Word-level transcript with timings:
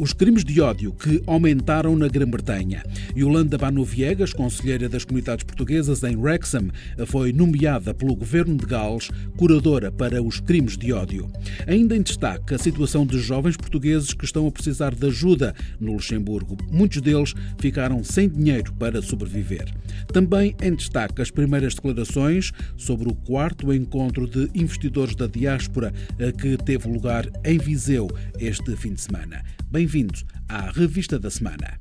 os 0.00 0.14
crimes 0.14 0.42
de 0.42 0.62
ódio 0.62 0.94
que 0.94 1.22
aumentaram 1.26 1.94
na 1.94 2.08
Grã-Bretanha. 2.08 2.82
Yolanda 3.14 3.58
Banu 3.58 3.84
Viegas, 3.84 4.32
conselheira 4.32 4.88
das 4.88 5.04
comunidades 5.04 5.44
portuguesas 5.44 6.02
em 6.02 6.16
Wrexham, 6.16 6.70
foi 7.06 7.34
nomeada 7.34 7.92
pelo 7.92 8.16
governo 8.16 8.56
de 8.56 8.64
Gales 8.64 9.10
curadora 9.36 9.92
para 9.92 10.22
os 10.22 10.40
crimes 10.40 10.78
de 10.78 10.90
ódio. 10.90 11.30
Ainda 11.66 11.94
em 11.94 12.00
destaque, 12.00 12.54
a 12.54 12.58
situação 12.58 13.04
de 13.04 13.20
jovens 13.20 13.58
portugueses 13.58 14.14
que 14.14 14.24
estão 14.24 14.46
a 14.46 14.50
precisar 14.50 14.94
de 14.94 15.06
ajuda 15.06 15.54
no 15.78 15.92
Luxemburgo. 15.92 16.56
Muitos 16.70 17.02
deles 17.02 17.34
ficaram 17.58 18.02
sem 18.02 18.26
dinheiro 18.26 18.72
para 18.72 19.02
sobreviver. 19.02 19.70
Também 20.10 20.56
em 20.62 20.74
destaque, 20.74 21.20
as 21.20 21.30
primeiras 21.30 21.74
declarações 21.74 22.52
sobre 22.74 23.06
o 23.06 23.14
quarto 23.14 23.70
encontro 23.70 24.26
de 24.26 24.48
investidores 24.54 25.14
da 25.14 25.26
diáspora 25.26 25.92
que 26.40 26.56
teve 26.56 26.88
lugar 26.88 27.28
em 27.44 27.58
Viseu 27.58 28.08
este 28.38 28.74
fim 28.76 28.94
de 28.94 29.02
semana. 29.02 29.42
Bem-vindos 29.90 30.24
à 30.48 30.70
Revista 30.70 31.18
da 31.18 31.28
Semana. 31.28 31.80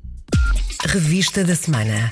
Revista 0.84 1.44
da 1.44 1.54
Semana. 1.54 2.10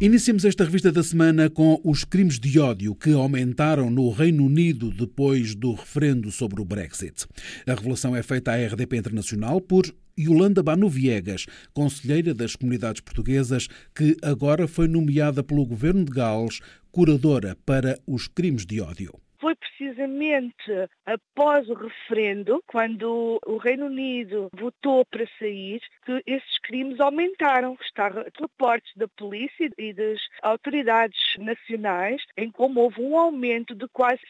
Iniciamos 0.00 0.44
esta 0.44 0.64
revista 0.64 0.90
da 0.90 1.04
semana 1.04 1.48
com 1.48 1.80
os 1.84 2.02
crimes 2.02 2.40
de 2.40 2.58
ódio 2.58 2.96
que 2.96 3.12
aumentaram 3.12 3.90
no 3.90 4.10
Reino 4.10 4.44
Unido 4.44 4.90
depois 4.90 5.54
do 5.54 5.72
referendo 5.72 6.32
sobre 6.32 6.60
o 6.60 6.64
Brexit. 6.64 7.28
A 7.64 7.74
revelação 7.74 8.16
é 8.16 8.24
feita 8.24 8.50
à 8.50 8.56
RDP 8.56 8.96
Internacional 8.96 9.60
por 9.60 9.84
Yolanda 10.18 10.64
Banu 10.64 10.88
Viegas, 10.88 11.46
conselheira 11.72 12.34
das 12.34 12.56
comunidades 12.56 13.00
portuguesas, 13.00 13.68
que 13.94 14.16
agora 14.22 14.66
foi 14.66 14.88
nomeada 14.88 15.44
pelo 15.44 15.64
governo 15.64 16.04
de 16.04 16.10
Gales 16.10 16.58
curadora 16.90 17.56
para 17.64 17.96
os 18.04 18.26
crimes 18.26 18.66
de 18.66 18.80
ódio 18.80 19.12
foi 19.40 19.54
precisamente 19.56 20.88
após 21.06 21.68
o 21.68 21.74
referendo, 21.74 22.62
quando 22.66 23.40
o 23.46 23.56
Reino 23.56 23.86
Unido 23.86 24.48
votou 24.52 25.04
para 25.06 25.26
sair, 25.38 25.80
que 26.04 26.22
esses 26.26 26.58
crimes 26.58 27.00
aumentaram. 27.00 27.76
Está 27.80 28.08
reportes 28.38 28.92
da 28.96 29.08
polícia 29.08 29.70
e 29.78 29.92
das 29.92 30.20
autoridades 30.42 31.18
nacionais 31.38 32.22
em 32.36 32.50
como 32.50 32.80
houve 32.80 33.00
um 33.02 33.16
aumento 33.16 33.74
de 33.74 33.88
quase 33.88 34.20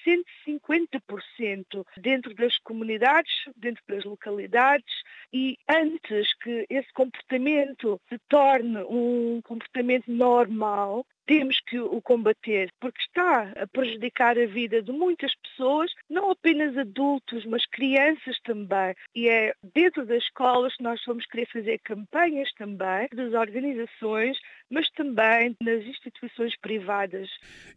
150% 0.47 1.84
dentro 1.97 2.34
das 2.34 2.56
comunidades, 2.58 3.33
dentro 3.56 3.83
das 3.88 4.05
localidades 4.05 4.94
e 5.33 5.56
antes 5.69 6.33
que 6.42 6.66
esse 6.69 6.92
comportamento 6.92 8.00
se 8.08 8.19
torne 8.28 8.83
um 8.84 9.41
comportamento 9.42 10.11
normal, 10.11 11.05
temos 11.30 11.60
que 11.60 11.78
o 11.78 12.02
combater, 12.02 12.72
porque 12.80 13.00
está 13.02 13.52
a 13.56 13.64
prejudicar 13.68 14.36
a 14.36 14.46
vida 14.46 14.82
de 14.82 14.90
muitas 14.90 15.30
pessoas, 15.36 15.88
não 16.10 16.32
apenas 16.32 16.76
adultos, 16.76 17.46
mas 17.46 17.64
crianças 17.66 18.36
também. 18.44 18.96
E 19.14 19.28
é 19.28 19.52
dentro 19.72 20.04
das 20.04 20.24
escolas 20.24 20.74
que 20.74 20.82
nós 20.82 21.00
vamos 21.06 21.24
querer 21.26 21.46
fazer 21.52 21.78
campanhas 21.84 22.50
também, 22.58 23.06
das 23.14 23.32
organizações, 23.32 24.36
mas 24.68 24.90
também 24.90 25.54
nas 25.62 25.84
instituições 25.84 26.58
privadas. 26.60 27.28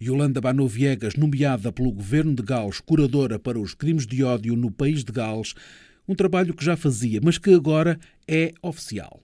Yolanda 0.02 0.42
Banu 0.42 0.68
Viegas, 0.68 1.16
nomeada 1.16 1.72
pelo 1.72 1.92
Governo 1.92 2.34
de 2.34 2.42
Gales 2.42 2.80
curadora 2.80 3.38
para 3.38 3.60
os 3.60 3.76
crimes 3.76 4.08
de 4.08 4.24
ódio 4.24 4.56
no 4.56 4.72
país 4.72 5.04
de 5.04 5.12
Gales, 5.12 5.54
um 6.08 6.16
trabalho 6.16 6.56
que 6.56 6.66
já 6.66 6.76
fazia, 6.76 7.20
mas 7.24 7.38
que 7.38 7.54
agora 7.54 8.00
é 8.28 8.52
oficial 8.64 9.22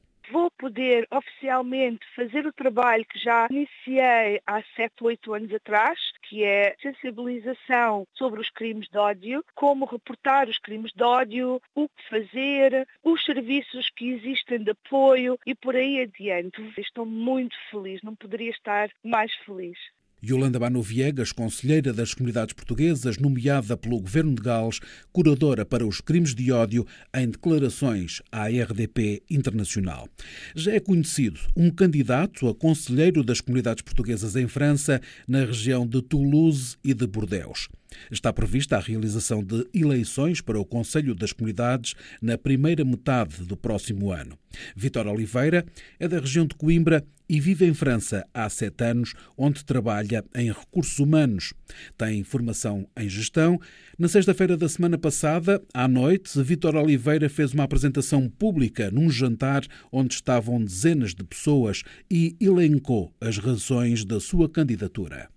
poder 0.60 1.08
oficialmente 1.10 2.06
fazer 2.16 2.46
o 2.46 2.54
trabalho 2.54 3.06
que 3.06 3.18
já 3.18 3.48
iniciei 3.50 4.42
há 4.46 4.62
7, 4.76 4.94
8 5.02 5.34
anos 5.34 5.54
atrás, 5.54 5.98
que 6.24 6.44
é 6.44 6.76
sensibilização 6.82 8.06
sobre 8.14 8.42
os 8.42 8.50
crimes 8.50 8.90
de 8.90 8.98
ódio, 8.98 9.44
como 9.56 9.86
reportar 9.86 10.50
os 10.50 10.60
crimes 10.60 10.92
de 10.92 11.04
ódio, 11.04 11.62
o 11.74 11.88
que 11.88 12.10
fazer, 12.10 12.88
os 13.04 13.24
serviços 13.24 13.90
que 13.96 14.10
existem 14.12 14.62
de 14.62 14.72
apoio 14.72 15.40
e 15.46 15.56
por 15.56 15.76
aí 15.76 16.02
adiante. 16.02 16.62
Estou 16.78 17.06
muito 17.06 17.56
feliz, 17.72 18.02
não 18.04 18.16
poderia 18.16 18.52
estar 18.52 18.90
mais 19.04 19.34
feliz. 19.46 19.80
Yolanda 20.24 20.60
Bano 20.60 20.82
Viegas, 20.82 21.32
conselheira 21.32 21.94
das 21.94 22.14
comunidades 22.14 22.54
portuguesas, 22.54 23.18
nomeada 23.18 23.78
pelo 23.78 24.00
Governo 24.00 24.36
de 24.36 24.42
Gales, 24.42 24.80
curadora 25.12 25.66
para 25.66 25.88
os 25.88 26.02
crimes 26.02 26.36
de 26.36 26.52
ódio, 26.52 26.86
em 27.16 27.30
declarações 27.30 28.22
à 28.32 28.48
RDP 28.48 29.24
Internacional. 29.30 30.10
Já 30.56 30.74
é 30.74 30.80
conhecido 30.80 31.40
um 31.56 31.70
candidato 31.70 32.48
a 32.48 32.56
conselheiro 32.56 33.24
das 33.24 33.42
comunidades 33.42 33.82
portuguesas 33.82 34.36
em 34.36 34.48
França, 34.48 35.02
na 35.28 35.46
região 35.46 35.88
de 35.88 36.02
Toulouse 36.02 36.76
e 36.84 36.94
de 36.94 37.08
Bordeaux. 37.08 37.70
Está 38.12 38.32
prevista 38.32 38.78
a 38.78 38.80
realização 38.80 39.44
de 39.44 39.68
eleições 39.74 40.42
para 40.42 40.60
o 40.60 40.66
Conselho 40.66 41.16
das 41.16 41.34
Comunidades 41.34 41.96
na 42.22 42.38
primeira 42.38 42.86
metade 42.86 43.44
do 43.44 43.58
próximo 43.58 44.12
ano. 44.12 44.38
Vitor 44.76 45.08
Oliveira 45.08 45.66
é 46.00 46.08
da 46.08 46.20
região 46.20 46.46
de 46.46 46.56
Coimbra 46.56 47.06
e 47.30 47.40
vive 47.40 47.66
em 47.66 47.74
França 47.74 48.26
há 48.34 48.50
sete 48.50 48.84
anos, 48.84 49.14
onde 49.38 49.64
trabalha 49.64 50.26
em 50.36 50.52
recursos 50.52 50.98
humanos. 50.98 51.54
Tem 51.96 52.24
formação 52.24 52.88
em 52.98 53.08
gestão. 53.08 53.60
Na 54.00 54.08
sexta-feira 54.08 54.58
da 54.58 54.68
semana 54.68 54.98
passada, 54.98 55.62
à 55.72 55.88
noite, 55.88 56.42
Vitor 56.42 56.76
Oliveira 56.76 57.30
fez 57.30 57.54
uma 57.54 57.66
apresentação 57.66 58.28
pública 58.28 58.90
num 58.90 59.12
jantar 59.12 59.64
onde 59.92 60.16
estavam 60.16 60.64
dezenas 60.64 61.14
de 61.14 61.24
pessoas 61.24 61.84
e 62.10 62.36
elencou 62.42 63.14
as 63.22 63.38
razões 63.38 64.04
da 64.04 64.20
sua 64.20 64.50
candidatura. 64.50 65.30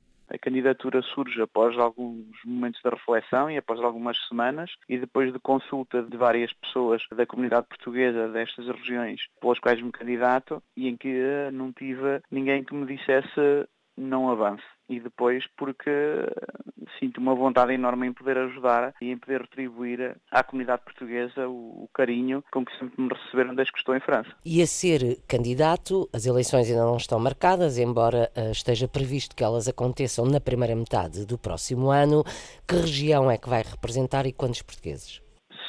Candidatura 0.43 1.01
surge 1.03 1.41
após 1.41 1.79
alguns 1.79 2.27
momentos 2.45 2.81
de 2.83 2.91
reflexão 2.91 3.49
e 3.49 3.57
após 3.57 3.79
algumas 3.81 4.19
semanas 4.27 4.73
e 4.89 4.99
depois 4.99 5.33
de 5.33 5.39
consulta 5.39 6.03
de 6.03 6.17
várias 6.17 6.53
pessoas 6.55 7.01
da 7.15 7.25
comunidade 7.25 7.69
portuguesa 7.69 8.29
destas 8.29 8.67
regiões 8.67 9.21
pelas 9.41 9.61
quais 9.61 9.81
me 9.81 9.93
candidato 9.93 10.61
e 10.77 10.89
em 10.89 10.97
que 10.97 11.09
eh, 11.09 11.51
não 11.53 11.73
tive 11.73 12.21
ninguém 12.29 12.65
que 12.65 12.75
me 12.75 12.87
dissesse 12.87 13.69
não 13.97 14.31
avance. 14.31 14.63
E 14.89 15.01
depois 15.01 15.45
porque 15.57 15.91
sinto 16.99 17.19
uma 17.19 17.35
vontade 17.35 17.73
enorme 17.73 18.09
em 18.09 18.13
poder 18.13 18.37
ajudar 18.37 18.95
e 19.01 19.11
em 19.11 19.17
poder 19.17 19.43
retribuir 19.43 20.17
à 20.31 20.43
comunidade 20.43 20.83
portuguesa 20.85 21.49
o, 21.49 21.89
carinho 21.95 22.45
com 22.53 22.65
que 22.65 22.77
sempre 22.79 23.01
me 23.01 23.09
receberam 23.09 23.55
desde 23.55 23.73
que 23.73 23.79
estou 23.79 23.97
em 23.97 24.01
França. 24.01 24.31
E 24.45 24.61
a 24.61 24.67
ser 24.67 25.21
candidato, 25.27 26.09
as 26.13 26.27
eleições 26.27 26.69
ainda 26.69 26.85
não 26.85 26.97
estão 26.97 27.19
marcadas, 27.19 27.79
embora 27.79 28.31
uh, 28.37 28.51
esteja 28.51 28.89
previsto 28.89 29.37
que 29.37 29.45
elas 29.45 29.69
aconteçam 29.69 30.27
na 30.27 30.41
primeira 30.41 30.75
metade 30.75 31.25
do 31.25 31.39
próximo 31.39 31.91
ano. 31.91 32.25
Que 32.67 32.77
região 32.77 33.31
é 33.31 33.39
que 33.39 33.49
vai 33.49 33.63
representar 33.63 34.27
e 34.27 34.33
quantos 34.33 34.63
portugueses? 34.63 35.22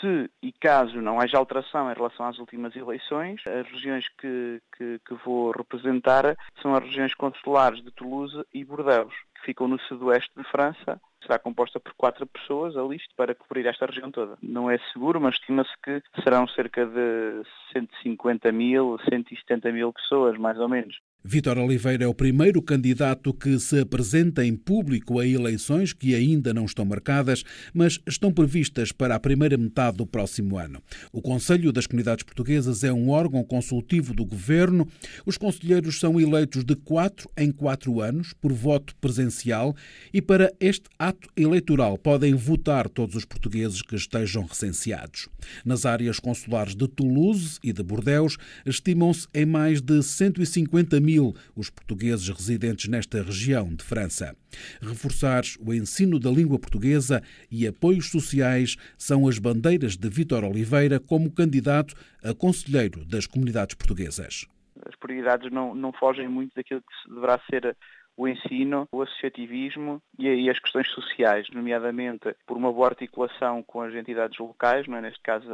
Se 0.04 0.30
e 0.42 0.52
caso 0.52 1.02
não 1.02 1.20
haja 1.20 1.38
alteração 1.38 1.90
em 1.90 1.94
relação 1.94 2.26
às 2.26 2.38
últimas 2.38 2.76
eleições, 2.76 3.42
as 3.48 3.66
regiões 3.72 4.06
que, 4.20 4.62
que, 4.78 5.00
que 5.00 5.14
vou 5.26 5.52
representar 5.52 6.36
são 6.62 6.76
as 6.76 6.84
regiões 6.84 7.14
consulares 7.16 7.82
de 7.82 7.92
Toulouse 7.92 8.44
e 8.54 8.66
Bordeaux, 8.66 9.14
que 9.36 9.46
ficam 9.46 9.68
no 9.68 9.80
sudoeste 9.80 10.32
de 10.36 10.44
França. 10.44 11.00
Será 11.22 11.40
composta 11.40 11.80
por 11.80 11.94
quatro 11.94 12.28
pessoas, 12.28 12.76
a 12.76 12.84
lista, 12.84 13.08
para 13.16 13.34
cobrir 13.34 13.66
esta 13.66 13.86
região 13.86 14.12
toda. 14.12 14.38
Não 14.44 14.70
é 14.70 14.78
seguro, 14.92 15.22
mas 15.22 15.36
estima-se 15.36 15.72
que 15.82 16.04
serão 16.22 16.46
cerca 16.50 16.86
de 16.86 17.44
150 17.72 18.52
mil, 18.52 19.00
170 19.10 19.72
mil 19.72 19.94
pessoas, 19.94 20.38
mais 20.38 20.60
ou 20.60 20.68
menos. 20.68 21.00
Vítor 21.26 21.58
Oliveira 21.58 22.04
é 22.04 22.08
o 22.08 22.14
primeiro 22.14 22.62
candidato 22.62 23.34
que 23.34 23.58
se 23.58 23.80
apresenta 23.80 24.46
em 24.46 24.58
público 24.58 25.20
a 25.20 25.26
eleições 25.26 25.94
que 25.94 26.14
ainda 26.14 26.54
não 26.54 26.66
estão 26.66 26.84
marcadas, 26.84 27.46
mas 27.74 27.98
estão 28.06 28.30
previstas 28.30 28.92
para 28.92 29.16
a 29.16 29.20
primeira 29.20 29.58
metade 29.58 29.96
do 29.96 30.06
próximo 30.06 30.58
ano. 30.58 30.84
O 31.14 31.22
Conselho 31.22 31.72
das 31.72 31.88
Comunidades 31.88 32.26
Portuguesas 32.26 32.84
é 32.84 32.92
um 32.92 33.10
órgão 33.10 33.42
consultivo 33.42 34.14
do 34.14 34.26
governo. 34.26 34.86
Os 35.26 35.38
conselheiros 35.38 35.98
são 35.98 36.20
eleitos 36.20 36.66
de 36.66 36.76
quatro 36.76 37.30
em 37.38 37.54
quatro 37.54 38.02
anos 38.02 38.34
por 38.34 38.52
voto 38.52 38.94
presencial 38.98 39.74
e 40.14 40.22
para 40.22 40.52
este 40.60 40.90
ato 41.00 41.30
eleitoral 41.38 41.98
podem 41.98 42.36
votar 42.36 42.90
todos 42.90 43.16
os 43.16 43.24
portugueses 43.24 43.82
que 43.82 43.96
estejam 43.96 44.44
recenseados. 44.44 45.30
Nas 45.64 45.86
áreas 45.86 46.20
consulares 46.20 46.76
de 46.76 46.86
Toulouse 46.86 47.60
e 47.64 47.72
de 47.72 47.82
Bordeaux, 47.82 48.36
estimam-se 48.66 49.26
em 49.34 49.46
mais 49.46 49.82
de 49.82 50.04
150 50.04 51.00
mil 51.00 51.13
mil 51.14 51.34
os 51.56 51.70
portugueses 51.70 52.28
residentes 52.30 52.90
nesta 52.90 53.22
região 53.22 53.68
de 53.74 53.84
França. 53.84 54.36
Reforçar 54.82 55.44
o 55.60 55.74
ensino 55.74 56.20
da 56.20 56.30
língua 56.30 56.58
portuguesa 56.60 57.22
e 57.52 57.68
apoios 57.68 58.10
sociais 58.10 58.76
são 58.98 59.28
as 59.28 59.38
bandeiras 59.38 59.96
de 59.96 60.10
Vítor 60.10 60.44
Oliveira 60.44 61.00
como 61.00 61.32
candidato 61.32 61.94
a 62.24 62.34
conselheiro 62.34 63.06
das 63.06 63.28
comunidades 63.28 63.76
portuguesas. 63.76 64.48
As 64.86 64.96
prioridades 64.96 65.52
não, 65.52 65.76
não 65.76 65.94
fogem 65.94 66.28
muito 66.28 66.54
daquilo 66.56 66.82
que 66.82 67.14
deverá 67.14 67.40
ser 67.50 67.76
o 68.16 68.28
ensino, 68.28 68.88
o 68.92 69.02
associativismo 69.02 70.02
e, 70.20 70.50
as 70.50 70.60
questões 70.60 70.88
sociais, 70.90 71.48
nomeadamente 71.52 72.36
por 72.46 72.58
uma 72.58 72.72
boa 72.72 72.90
articulação 72.90 73.64
com 73.64 73.82
as 73.82 73.94
entidades 73.94 74.38
locais, 74.38 74.88
não 74.88 74.98
é? 74.98 75.02
neste 75.02 75.22
caso 75.22 75.48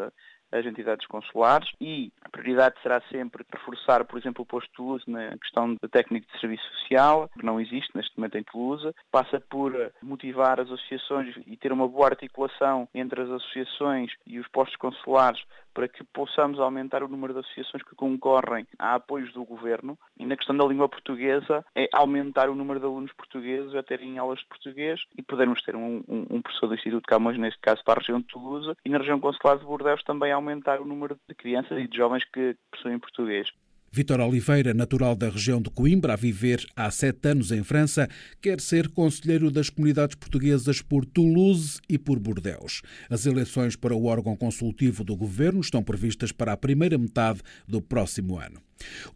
as 0.52 0.66
entidades 0.66 1.06
consulares 1.08 1.70
e 1.80 2.12
a 2.24 2.30
prioridade 2.30 2.76
será 2.82 3.02
sempre 3.12 3.46
reforçar, 3.52 4.06
por 4.06 4.20
exemplo, 4.20 4.44
o 4.44 4.46
posto 4.46 4.68
de 4.70 4.76
Toulouse 4.76 5.04
na 5.08 5.38
questão 5.38 5.74
de 5.74 5.88
técnico 5.90 6.32
de 6.32 6.40
serviço 6.40 6.64
social, 6.76 7.30
que 7.38 7.46
não 7.46 7.60
existe 7.60 7.96
neste 7.96 8.18
momento 8.18 8.38
em 8.38 8.44
Toulouse, 8.44 8.94
passa 9.12 9.40
por 9.40 9.74
motivar 10.02 10.60
as 10.60 10.70
associações 10.70 11.36
e 11.46 11.58
ter 11.58 11.72
uma 11.72 11.88
boa 11.88 12.08
articulação 12.08 12.88
entre 12.94 13.22
as 13.22 13.30
associações 13.30 14.12
e 14.26 14.40
os 14.40 14.48
postos 14.48 14.78
consulares 14.78 15.42
para 15.74 15.88
que 15.88 16.04
possamos 16.04 16.60
aumentar 16.60 17.04
o 17.04 17.08
número 17.08 17.34
de 17.34 17.40
associações 17.40 17.84
que 17.84 17.96
concorrem 17.96 18.68
a 18.78 18.96
apoios 18.96 19.32
do 19.32 19.46
governo. 19.46 19.98
E 20.18 20.26
na 20.26 20.36
questão 20.36 20.58
da 20.58 20.66
língua 20.66 20.90
portuguesa 20.90 21.64
é 21.76 21.88
aumentar 21.94 22.50
o 22.50 22.56
número 22.56 22.80
de 22.80 22.86
alunos 22.86 23.14
portugueses 23.14 23.74
a 23.76 23.84
terem 23.84 24.18
aulas 24.18 24.40
de 24.40 24.48
português 24.48 25.00
e 25.18 25.22
podermos 25.22 25.62
ter 25.62 25.76
um, 25.76 26.04
um, 26.08 26.26
um 26.30 26.42
professor 26.42 26.68
do 26.68 26.76
Instituto 26.76 27.04
de 27.04 27.08
Camões, 27.08 27.38
neste 27.38 27.60
caso 27.62 27.84
para 27.86 28.00
a 28.00 28.02
região 28.02 28.20
de 28.20 28.28
Toulouse, 28.28 28.74
e 28.84 28.90
na 28.90 28.98
região 28.98 29.20
consular 29.20 29.58
de 29.58 29.64
Bordeaux 29.64 30.04
também 30.04 30.32
aumentar 30.40 30.82
o 30.82 30.86
número 30.86 31.20
de 31.28 31.36
crianças 31.36 31.78
e 31.78 31.88
de 31.88 31.98
jovens 31.98 32.24
que 32.34 32.56
possuem 32.72 33.00
português. 33.00 33.48
Vitor 33.92 34.20
Oliveira, 34.20 34.74
natural 34.74 35.16
da 35.16 35.30
região 35.30 35.60
de 35.60 35.70
Coimbra, 35.72 36.14
a 36.14 36.16
viver 36.16 36.64
há 36.76 36.92
sete 36.92 37.28
anos 37.30 37.52
em 37.52 37.64
França, 37.64 38.08
quer 38.40 38.62
ser 38.62 38.90
conselheiro 38.90 39.50
das 39.50 39.70
comunidades 39.70 40.16
portuguesas 40.16 40.82
por 40.82 41.06
Toulouse 41.06 41.80
e 41.90 41.98
por 41.98 42.20
Bordeaux. 42.20 42.84
As 43.10 43.26
eleições 43.26 43.76
para 43.76 43.96
o 43.96 44.06
órgão 44.06 44.36
consultivo 44.36 45.04
do 45.04 45.16
governo 45.16 45.60
estão 45.60 45.84
previstas 45.84 46.32
para 46.32 46.54
a 46.54 46.58
primeira 46.58 46.98
metade 46.98 47.42
do 47.68 47.82
próximo 47.82 48.38
ano. 48.38 48.69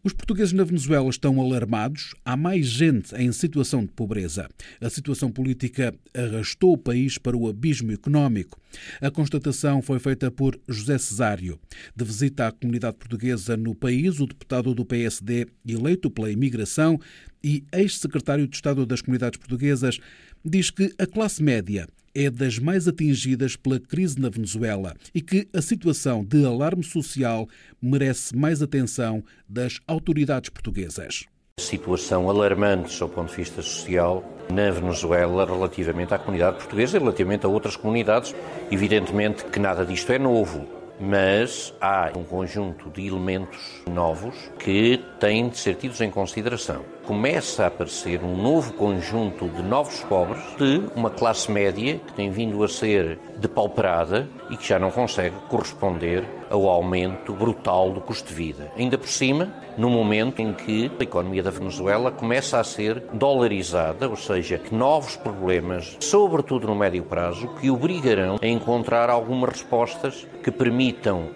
Os 0.03 0.13
portugueses 0.13 0.53
na 0.53 0.63
Venezuela 0.63 1.09
estão 1.09 1.39
alarmados. 1.39 2.13
Há 2.25 2.35
mais 2.35 2.65
gente 2.65 3.15
em 3.15 3.31
situação 3.31 3.85
de 3.85 3.91
pobreza. 3.91 4.49
A 4.81 4.89
situação 4.89 5.31
política 5.31 5.93
arrastou 6.13 6.73
o 6.73 6.77
país 6.77 7.17
para 7.17 7.37
o 7.37 7.47
abismo 7.47 7.91
económico. 7.91 8.59
A 9.01 9.11
constatação 9.11 9.81
foi 9.81 9.99
feita 9.99 10.29
por 10.29 10.59
José 10.67 10.97
Cesário. 10.97 11.59
De 11.95 12.03
visita 12.03 12.47
à 12.47 12.51
comunidade 12.51 12.97
portuguesa 12.97 13.55
no 13.55 13.75
país, 13.75 14.19
o 14.19 14.27
deputado 14.27 14.73
do 14.73 14.85
PSD, 14.85 15.47
eleito 15.67 16.09
pela 16.09 16.31
imigração 16.31 16.99
e 17.43 17.63
ex-secretário 17.71 18.47
de 18.47 18.55
Estado 18.55 18.85
das 18.85 19.01
Comunidades 19.01 19.37
Portuguesas, 19.37 19.99
diz 20.43 20.69
que 20.69 20.93
a 20.97 21.05
classe 21.05 21.41
média 21.43 21.87
é 22.15 22.29
das 22.29 22.59
mais 22.59 22.87
atingidas 22.87 23.55
pela 23.55 23.79
crise 23.79 24.19
na 24.19 24.29
Venezuela 24.29 24.95
e 25.13 25.21
que 25.21 25.47
a 25.53 25.61
situação 25.61 26.23
de 26.23 26.45
alarme 26.45 26.83
social 26.83 27.47
merece 27.81 28.35
mais 28.35 28.61
atenção 28.61 29.23
das 29.47 29.79
autoridades 29.87 30.49
portuguesas. 30.49 31.25
Situação 31.59 32.29
alarmante, 32.29 32.97
do 32.97 33.09
ponto 33.09 33.29
de 33.29 33.35
vista 33.35 33.61
social, 33.61 34.23
na 34.51 34.71
Venezuela 34.71 35.45
relativamente 35.45 36.13
à 36.13 36.17
comunidade 36.17 36.57
portuguesa 36.57 36.97
e 36.97 36.99
relativamente 36.99 37.45
a 37.45 37.49
outras 37.49 37.75
comunidades. 37.75 38.33
Evidentemente 38.71 39.45
que 39.45 39.59
nada 39.59 39.85
disto 39.85 40.11
é 40.11 40.17
novo 40.17 40.83
mas 40.99 41.73
há 41.81 42.11
um 42.15 42.23
conjunto 42.23 42.89
de 42.89 43.07
elementos 43.07 43.81
novos 43.91 44.35
que 44.59 45.03
têm 45.19 45.49
de 45.49 45.57
ser 45.57 45.75
tidos 45.75 45.99
em 46.01 46.09
consideração. 46.09 46.85
Começa 47.05 47.65
a 47.65 47.67
aparecer 47.67 48.23
um 48.23 48.41
novo 48.41 48.71
conjunto 48.73 49.49
de 49.49 49.61
novos 49.61 49.99
pobres 50.05 50.41
de 50.57 50.81
uma 50.95 51.09
classe 51.09 51.51
média 51.51 51.99
que 51.99 52.13
tem 52.13 52.31
vindo 52.31 52.63
a 52.63 52.69
ser 52.69 53.19
depauperada 53.37 54.29
e 54.49 54.55
que 54.55 54.65
já 54.65 54.79
não 54.79 54.89
consegue 54.89 55.35
corresponder 55.49 56.23
ao 56.49 56.69
aumento 56.69 57.33
brutal 57.33 57.91
do 57.91 57.99
custo 57.99 58.29
de 58.29 58.33
vida. 58.33 58.71
Ainda 58.77 58.97
por 58.97 59.09
cima, 59.09 59.53
no 59.77 59.89
momento 59.89 60.41
em 60.41 60.53
que 60.53 60.89
a 60.97 61.03
economia 61.03 61.43
da 61.43 61.51
Venezuela 61.51 62.09
começa 62.09 62.57
a 62.57 62.63
ser 62.63 63.03
dolarizada, 63.11 64.07
ou 64.07 64.15
seja, 64.15 64.57
que 64.57 64.73
novos 64.73 65.17
problemas, 65.17 65.97
sobretudo 65.99 66.67
no 66.67 66.75
médio 66.75 67.03
prazo, 67.03 67.49
que 67.59 67.69
obrigarão 67.69 68.37
a 68.41 68.47
encontrar 68.47 69.09
algumas 69.09 69.49
respostas 69.49 70.25
que 70.41 70.51
permitam 70.51 71.31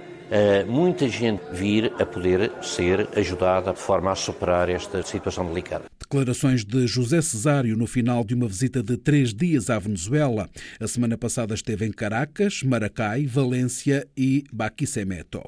muita 0.67 1.07
gente 1.07 1.41
vir 1.51 1.93
a 1.99 2.05
poder 2.05 2.51
ser 2.61 3.07
ajudada 3.15 3.73
de 3.73 3.79
forma 3.79 4.11
a 4.11 4.15
superar 4.15 4.69
esta 4.69 5.01
situação 5.03 5.47
delicada. 5.47 5.85
Declarações 5.99 6.63
de 6.63 6.87
José 6.87 7.21
Cesário 7.21 7.75
no 7.75 7.85
final 7.85 8.23
de 8.23 8.33
uma 8.33 8.47
visita 8.47 8.81
de 8.81 8.95
três 8.95 9.33
dias 9.33 9.69
à 9.69 9.77
Venezuela. 9.77 10.49
A 10.79 10.87
semana 10.87 11.17
passada 11.17 11.53
esteve 11.53 11.85
em 11.85 11.91
Caracas, 11.91 12.63
Maracai, 12.63 13.25
Valência 13.25 14.07
e 14.15 14.45
Barquisimeto. 14.51 15.41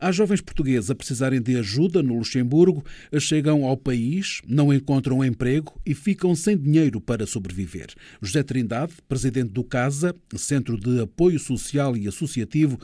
Há 0.00 0.10
jovens 0.10 0.40
portugueses 0.40 0.90
a 0.90 0.94
precisarem 0.94 1.40
de 1.40 1.56
ajuda 1.56 2.02
no 2.02 2.18
Luxemburgo, 2.18 2.84
chegam 3.20 3.64
ao 3.64 3.76
país, 3.76 4.42
não 4.46 4.72
encontram 4.72 5.24
emprego 5.24 5.72
e 5.86 5.94
ficam 5.94 6.34
sem 6.34 6.58
dinheiro 6.58 7.00
para 7.00 7.24
sobreviver. 7.24 7.86
José 8.20 8.42
Trindade, 8.42 8.94
presidente 9.08 9.52
do 9.52 9.62
CASA, 9.62 10.16
Centro 10.36 10.76
de 10.76 11.00
Apoio 11.00 11.38
Social 11.38 11.96
e 11.96 12.08
Associativo, 12.08 12.76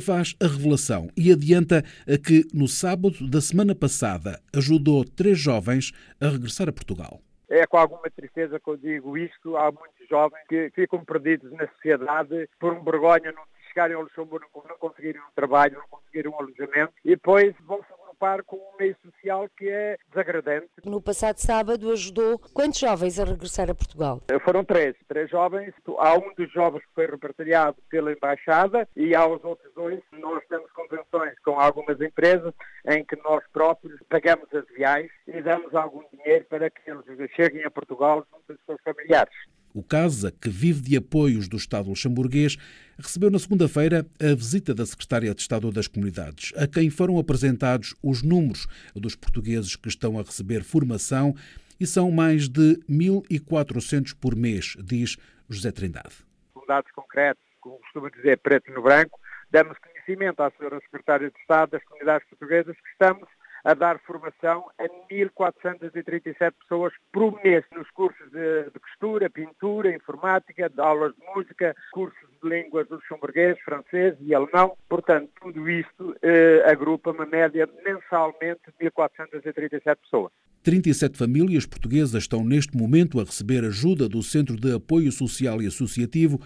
faz 0.00 0.34
a 0.40 0.46
revelação 0.46 1.08
e 1.16 1.32
adianta 1.32 1.82
que 2.24 2.44
no 2.52 2.68
sábado 2.68 3.28
da 3.28 3.40
semana 3.40 3.74
passada 3.74 4.40
ajudou 4.54 5.04
três 5.04 5.38
jovens 5.38 5.92
a 6.20 6.28
regressar 6.28 6.68
a 6.68 6.72
Portugal. 6.72 7.20
É 7.48 7.66
com 7.66 7.78
alguma 7.78 8.10
tristeza 8.10 8.58
que 8.58 8.68
eu 8.68 8.76
digo 8.76 9.16
isto. 9.16 9.56
Há 9.56 9.70
muitos 9.70 10.08
jovens 10.08 10.42
que 10.48 10.70
ficam 10.74 11.04
perdidos 11.04 11.52
na 11.52 11.68
sociedade 11.68 12.48
por 12.58 12.72
um 12.72 12.82
vergonha 12.82 13.32
não 13.32 13.42
chegarem 13.68 13.94
ao 13.94 14.02
Luxemburgo, 14.02 14.46
não 14.68 14.78
conseguirem 14.78 15.20
um 15.20 15.34
trabalho, 15.34 15.78
não 15.78 15.88
conseguirem 15.88 16.32
um 16.32 16.40
alojamento 16.40 16.94
e 17.04 17.10
depois 17.10 17.54
vão 17.66 17.84
agrupar 18.16 18.42
com 18.44 18.56
um 18.56 18.76
meio 18.78 18.96
social 19.04 19.48
que 19.56 19.68
é 19.68 19.96
desagradante. 20.08 20.68
No 20.84 21.00
passado 21.00 21.38
sábado 21.38 21.90
ajudou 21.92 22.38
quantos 22.52 22.78
jovens 22.78 23.18
a 23.18 23.24
regressar 23.24 23.70
a 23.70 23.74
Portugal? 23.74 24.22
Foram 24.44 24.64
três, 24.64 24.96
três 25.06 25.30
jovens. 25.30 25.74
Há 25.98 26.14
um 26.14 26.34
dos 26.34 26.50
jovens 26.52 26.80
que 26.80 26.94
foi 26.94 27.06
repartilhado 27.06 27.76
pela 27.88 28.12
Embaixada 28.12 28.88
e 28.96 29.14
há 29.14 29.26
os 29.26 29.42
outros 29.44 29.72
dois. 29.74 30.00
Nós 30.12 30.42
temos 30.48 30.70
convenções 30.72 31.38
com 31.44 31.60
algumas 31.60 32.00
empresas 32.00 32.54
em 32.88 33.04
que 33.04 33.16
nós 33.22 33.44
próprios 33.52 34.00
pagamos 34.08 34.52
as 34.54 34.66
viagens 34.74 35.12
e 35.26 35.40
damos 35.42 35.74
algum 35.74 36.02
dinheiro 36.12 36.44
para 36.46 36.70
que 36.70 36.90
eles 36.90 37.30
cheguem 37.32 37.64
a 37.64 37.70
Portugal 37.70 38.26
junto 38.32 38.54
dos 38.54 38.64
seus 38.64 38.80
familiares. 38.82 39.34
O 39.76 39.82
CASA, 39.82 40.32
que 40.32 40.48
vive 40.48 40.80
de 40.80 40.96
apoios 40.96 41.48
do 41.48 41.58
Estado 41.58 41.90
luxemburguês, 41.90 42.56
recebeu 42.98 43.30
na 43.30 43.38
segunda-feira 43.38 44.06
a 44.18 44.34
visita 44.34 44.74
da 44.74 44.86
Secretária 44.86 45.34
de 45.34 45.42
Estado 45.42 45.70
das 45.70 45.86
Comunidades, 45.86 46.50
a 46.56 46.66
quem 46.66 46.88
foram 46.88 47.18
apresentados 47.18 47.94
os 48.02 48.22
números 48.22 48.66
dos 48.94 49.14
portugueses 49.14 49.76
que 49.76 49.88
estão 49.88 50.18
a 50.18 50.22
receber 50.22 50.64
formação 50.64 51.34
e 51.78 51.86
são 51.86 52.10
mais 52.10 52.48
de 52.48 52.78
1.400 52.88 54.16
por 54.18 54.34
mês, 54.34 54.78
diz 54.82 55.18
José 55.46 55.70
Trindade. 55.70 56.24
Com 56.54 56.64
dados 56.64 56.90
concretos, 56.92 57.44
como 57.60 57.78
costuma 57.80 58.08
dizer, 58.08 58.38
preto 58.38 58.72
no 58.72 58.80
branco, 58.80 59.20
damos 59.50 59.76
conhecimento 59.76 60.40
à 60.40 60.48
Sra. 60.52 60.80
Secretária 60.80 61.30
de 61.30 61.38
Estado 61.38 61.72
das 61.72 61.84
Comunidades 61.84 62.26
Portuguesas 62.30 62.74
que 62.74 62.88
estamos 62.92 63.28
a 63.66 63.74
dar 63.74 63.98
formação 63.98 64.70
a 64.78 64.84
1.437 65.12 66.52
pessoas 66.60 66.92
por 67.12 67.34
mês 67.42 67.64
nos 67.74 67.90
cursos 67.90 68.30
de, 68.30 68.70
de, 68.70 68.78
costura, 68.78 69.28
pintura, 69.28 69.92
informática, 69.92 70.70
de 70.70 70.80
aulas 70.80 71.12
de 71.16 71.34
música, 71.34 71.74
cursos 71.92 72.28
de 72.40 72.48
línguas 72.48 72.88
luxemburguês, 72.88 73.58
francês 73.64 74.14
e 74.20 74.32
alemão. 74.32 74.76
Portanto, 74.88 75.28
tudo 75.42 75.68
isto 75.68 76.14
eh, 76.22 76.62
agrupa 76.64 77.10
uma 77.10 77.26
média 77.26 77.68
mensalmente 77.84 78.60
de 78.78 78.86
1.437 78.88 79.96
pessoas. 79.96 80.32
37 80.62 81.18
famílias 81.18 81.66
portuguesas 81.66 82.22
estão 82.22 82.44
neste 82.44 82.76
momento 82.76 83.20
a 83.20 83.24
receber 83.24 83.64
ajuda 83.64 84.08
do 84.08 84.22
Centro 84.22 84.54
de 84.54 84.76
Apoio 84.76 85.10
Social 85.10 85.60
e 85.60 85.66
Associativo 85.66 86.40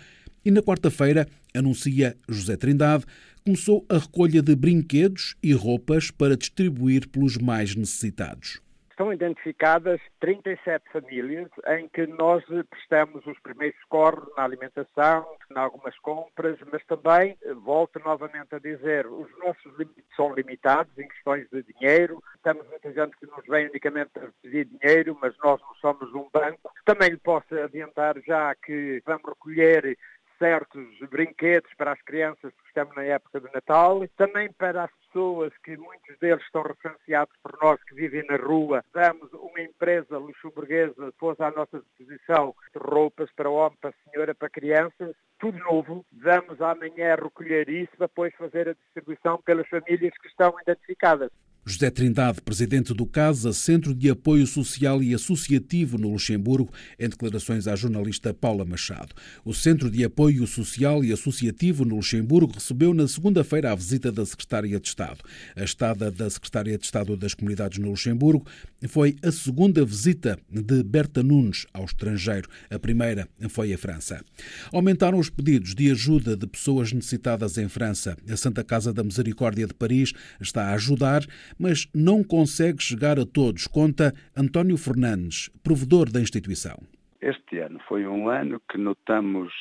e 0.44 0.50
na 0.50 0.62
quarta-feira, 0.62 1.26
anuncia 1.54 2.16
José 2.26 2.56
Trindade, 2.56 3.04
começou 3.44 3.84
a 3.88 3.98
recolha 3.98 4.42
de 4.42 4.54
brinquedos 4.54 5.36
e 5.42 5.52
roupas 5.52 6.10
para 6.10 6.36
distribuir 6.36 7.08
pelos 7.08 7.36
mais 7.36 7.74
necessitados 7.74 8.60
estão 9.00 9.14
identificadas 9.14 9.98
37 10.20 10.84
famílias 10.92 11.48
em 11.68 11.88
que 11.88 12.06
nós 12.06 12.44
prestamos 12.68 13.26
os 13.26 13.38
primeiros 13.40 13.80
socorros 13.80 14.28
na 14.36 14.44
alimentação, 14.44 15.26
em 15.50 15.58
algumas 15.58 15.98
compras, 16.00 16.58
mas 16.70 16.84
também, 16.84 17.34
volto 17.64 17.98
novamente 18.00 18.54
a 18.54 18.58
dizer, 18.58 19.06
os 19.06 19.30
nossos 19.38 19.72
limites 19.78 20.04
são 20.14 20.34
limitados 20.34 20.92
em 20.98 21.08
questões 21.08 21.48
de 21.50 21.62
dinheiro. 21.62 22.22
Temos 22.42 22.68
muita 22.68 22.92
gente 22.92 23.16
que 23.16 23.26
nos 23.26 23.46
vem 23.48 23.70
unicamente 23.70 24.10
a 24.16 24.28
pedir 24.42 24.66
dinheiro, 24.66 25.16
mas 25.18 25.34
nós 25.42 25.58
não 25.62 25.74
somos 25.76 26.14
um 26.14 26.28
banco. 26.30 26.70
Também 26.84 27.08
lhe 27.08 27.16
posso 27.16 27.54
adiantar 27.54 28.20
já 28.26 28.54
que 28.54 29.02
vamos 29.06 29.24
recolher 29.24 29.96
certos 30.40 30.98
brinquedos 31.10 31.70
para 31.76 31.92
as 31.92 32.00
crianças 32.02 32.52
que 32.54 32.66
estamos 32.66 32.96
na 32.96 33.04
época 33.04 33.38
do 33.38 33.50
Natal, 33.52 34.00
também 34.16 34.50
para 34.50 34.84
as 34.84 34.90
pessoas 35.06 35.52
que 35.62 35.76
muitos 35.76 36.18
deles 36.18 36.42
estão 36.44 36.62
referenciados 36.62 37.34
por 37.42 37.58
nós 37.62 37.78
que 37.84 37.94
vivem 37.94 38.24
na 38.26 38.36
rua. 38.36 38.82
Damos 38.94 39.30
uma 39.34 39.60
empresa 39.60 40.16
luxemburguesa 40.16 41.12
pôs 41.18 41.38
à 41.40 41.50
nossa 41.50 41.80
disposição 41.80 42.54
roupas 42.74 43.30
para 43.36 43.50
homem, 43.50 43.76
para 43.80 43.92
senhora, 44.04 44.34
para 44.34 44.48
crianças, 44.48 45.14
tudo 45.38 45.58
novo. 45.58 46.04
Vamos 46.10 46.60
amanhã 46.60 47.16
recolher 47.16 47.68
isso 47.68 47.92
para 47.98 48.06
depois 48.06 48.34
fazer 48.36 48.68
a 48.68 48.72
distribuição 48.72 49.40
pelas 49.42 49.68
famílias 49.68 50.14
que 50.16 50.28
estão 50.28 50.54
identificadas. 50.62 51.30
José 51.64 51.90
Trindade, 51.90 52.40
presidente 52.40 52.94
do 52.94 53.04
CASA, 53.04 53.52
Centro 53.52 53.94
de 53.94 54.08
Apoio 54.08 54.46
Social 54.46 55.02
e 55.02 55.14
Associativo 55.14 55.98
no 55.98 56.10
Luxemburgo, 56.10 56.72
em 56.98 57.08
declarações 57.08 57.68
à 57.68 57.76
jornalista 57.76 58.32
Paula 58.32 58.64
Machado. 58.64 59.14
O 59.44 59.52
Centro 59.52 59.90
de 59.90 60.02
Apoio 60.02 60.46
Social 60.46 61.04
e 61.04 61.12
Associativo 61.12 61.84
no 61.84 61.96
Luxemburgo 61.96 62.54
recebeu 62.54 62.94
na 62.94 63.06
segunda-feira 63.06 63.72
a 63.72 63.74
visita 63.74 64.10
da 64.10 64.24
Secretária 64.24 64.80
de 64.80 64.88
Estado. 64.88 65.18
A 65.54 65.62
estada 65.62 66.10
da 66.10 66.30
Secretária 66.30 66.78
de 66.78 66.84
Estado 66.84 67.14
das 67.16 67.34
Comunidades 67.34 67.78
no 67.78 67.90
Luxemburgo 67.90 68.46
foi 68.88 69.16
a 69.22 69.30
segunda 69.30 69.84
visita 69.84 70.38
de 70.50 70.82
Berta 70.82 71.22
Nunes 71.22 71.66
ao 71.74 71.84
estrangeiro. 71.84 72.48
A 72.70 72.78
primeira 72.78 73.28
foi 73.50 73.72
a 73.74 73.78
França. 73.78 74.24
Aumentaram 74.72 75.18
os 75.18 75.28
pedidos 75.28 75.74
de 75.74 75.90
ajuda 75.90 76.36
de 76.36 76.46
pessoas 76.46 76.90
necessitadas 76.90 77.58
em 77.58 77.68
França. 77.68 78.16
A 78.28 78.36
Santa 78.36 78.64
Casa 78.64 78.92
da 78.92 79.04
Misericórdia 79.04 79.66
de 79.66 79.74
Paris 79.74 80.14
está 80.40 80.68
a 80.68 80.74
ajudar, 80.74 81.26
mas 81.58 81.88
não 81.94 82.22
consegue 82.22 82.82
chegar 82.82 83.18
a 83.18 83.26
todos, 83.26 83.66
conta 83.66 84.12
António 84.36 84.76
Fernandes, 84.76 85.50
provedor 85.62 86.10
da 86.10 86.20
instituição. 86.20 86.78
Este 87.20 87.58
ano 87.58 87.78
foi 87.86 88.06
um 88.06 88.28
ano 88.30 88.62
que 88.70 88.78
notamos 88.78 89.52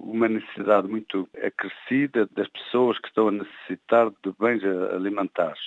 uma 0.00 0.28
necessidade 0.28 0.88
muito 0.88 1.28
acrescida 1.40 2.28
das 2.34 2.48
pessoas 2.48 2.98
que 2.98 3.06
estão 3.06 3.28
a 3.28 3.32
necessitar 3.32 4.10
de 4.10 4.34
bens 4.38 4.62
alimentares. 4.92 5.62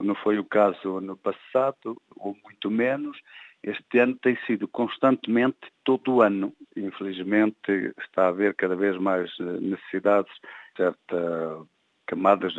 Não 0.00 0.14
foi 0.14 0.38
o 0.38 0.44
caso 0.44 1.00
no 1.00 1.16
passado, 1.16 2.00
ou 2.16 2.36
muito 2.42 2.70
menos. 2.70 3.18
Este 3.62 3.98
ano 3.98 4.16
tem 4.16 4.38
sido 4.46 4.66
constantemente, 4.68 5.58
todo 5.84 6.14
o 6.14 6.22
ano. 6.22 6.54
Infelizmente 6.76 7.92
está 8.00 8.26
a 8.26 8.28
haver 8.28 8.54
cada 8.54 8.76
vez 8.76 8.96
mais 8.96 9.30
eh, 9.40 9.44
necessidades, 9.60 10.32
certa 10.76 11.66
camadas 12.08 12.54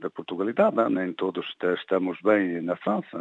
da 0.00 0.10
Portugalidade, 0.10 0.76
não? 0.76 0.90
nem 0.90 1.12
todos 1.12 1.46
estamos 1.78 2.18
bem 2.22 2.60
na 2.60 2.76
França. 2.76 3.16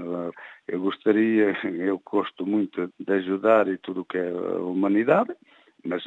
Eu 0.67 0.81
gostaria, 0.81 1.55
eu 1.63 2.01
gosto 2.03 2.45
muito 2.45 2.91
de 2.99 3.13
ajudar 3.13 3.67
e 3.67 3.77
tudo 3.77 4.01
o 4.01 4.05
que 4.05 4.17
é 4.17 4.29
a 4.29 4.61
humanidade, 4.61 5.33
mas 5.85 6.03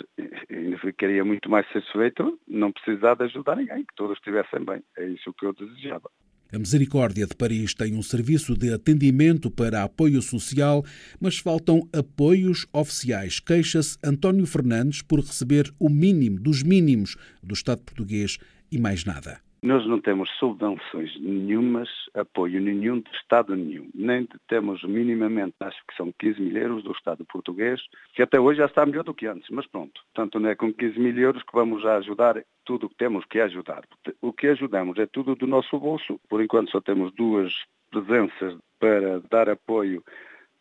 ainda 0.50 0.78
ficaria 0.78 1.24
muito 1.24 1.48
mais 1.48 1.66
satisfeito 1.72 2.38
não 2.48 2.72
precisar 2.72 3.14
de 3.14 3.24
ajudar 3.24 3.56
ninguém, 3.56 3.84
que 3.84 3.94
todos 3.94 4.18
estivessem 4.18 4.64
bem. 4.64 4.82
É 4.98 5.06
isso 5.06 5.32
que 5.32 5.46
eu 5.46 5.52
desejava. 5.54 6.10
A 6.52 6.58
Misericórdia 6.58 7.26
de 7.26 7.34
Paris 7.34 7.72
tem 7.72 7.94
um 7.94 8.02
serviço 8.02 8.54
de 8.54 8.74
atendimento 8.74 9.50
para 9.50 9.84
apoio 9.84 10.20
social, 10.20 10.84
mas 11.18 11.38
faltam 11.38 11.88
apoios 11.96 12.66
oficiais. 12.74 13.40
Queixa-se 13.40 13.96
António 14.04 14.44
Fernandes 14.44 15.00
por 15.00 15.20
receber 15.20 15.72
o 15.78 15.88
mínimo 15.88 16.38
dos 16.38 16.62
mínimos 16.62 17.16
do 17.42 17.54
Estado 17.54 17.82
português 17.82 18.38
e 18.70 18.78
mais 18.78 19.04
nada. 19.04 19.40
Nós 19.62 19.86
não 19.86 20.00
temos 20.00 20.28
subvenções 20.40 21.16
nenhumas, 21.20 21.88
apoio 22.14 22.60
nenhum 22.60 22.98
de 22.98 23.10
Estado 23.12 23.54
nenhum. 23.54 23.88
Nem 23.94 24.26
temos 24.48 24.82
minimamente, 24.82 25.54
acho 25.60 25.80
que 25.86 25.94
são 25.96 26.12
15 26.18 26.40
mil 26.40 26.56
euros 26.56 26.82
do 26.82 26.90
Estado 26.90 27.24
português, 27.24 27.80
que 28.12 28.22
até 28.22 28.40
hoje 28.40 28.58
já 28.58 28.66
está 28.66 28.84
melhor 28.84 29.04
do 29.04 29.14
que 29.14 29.24
antes, 29.24 29.48
mas 29.50 29.64
pronto. 29.68 30.00
Tanto 30.14 30.40
não 30.40 30.50
é 30.50 30.56
com 30.56 30.72
15 30.72 30.98
mil 30.98 31.16
euros 31.16 31.44
que 31.44 31.52
vamos 31.52 31.86
ajudar 31.86 32.42
tudo 32.64 32.86
o 32.86 32.88
que 32.88 32.96
temos 32.96 33.24
que 33.26 33.38
ajudar. 33.38 33.84
O 34.20 34.32
que 34.32 34.48
ajudamos 34.48 34.98
é 34.98 35.06
tudo 35.06 35.36
do 35.36 35.46
nosso 35.46 35.78
bolso. 35.78 36.18
Por 36.28 36.42
enquanto 36.42 36.72
só 36.72 36.80
temos 36.80 37.12
duas 37.14 37.54
presenças 37.88 38.58
para 38.80 39.20
dar 39.30 39.48
apoio 39.48 40.02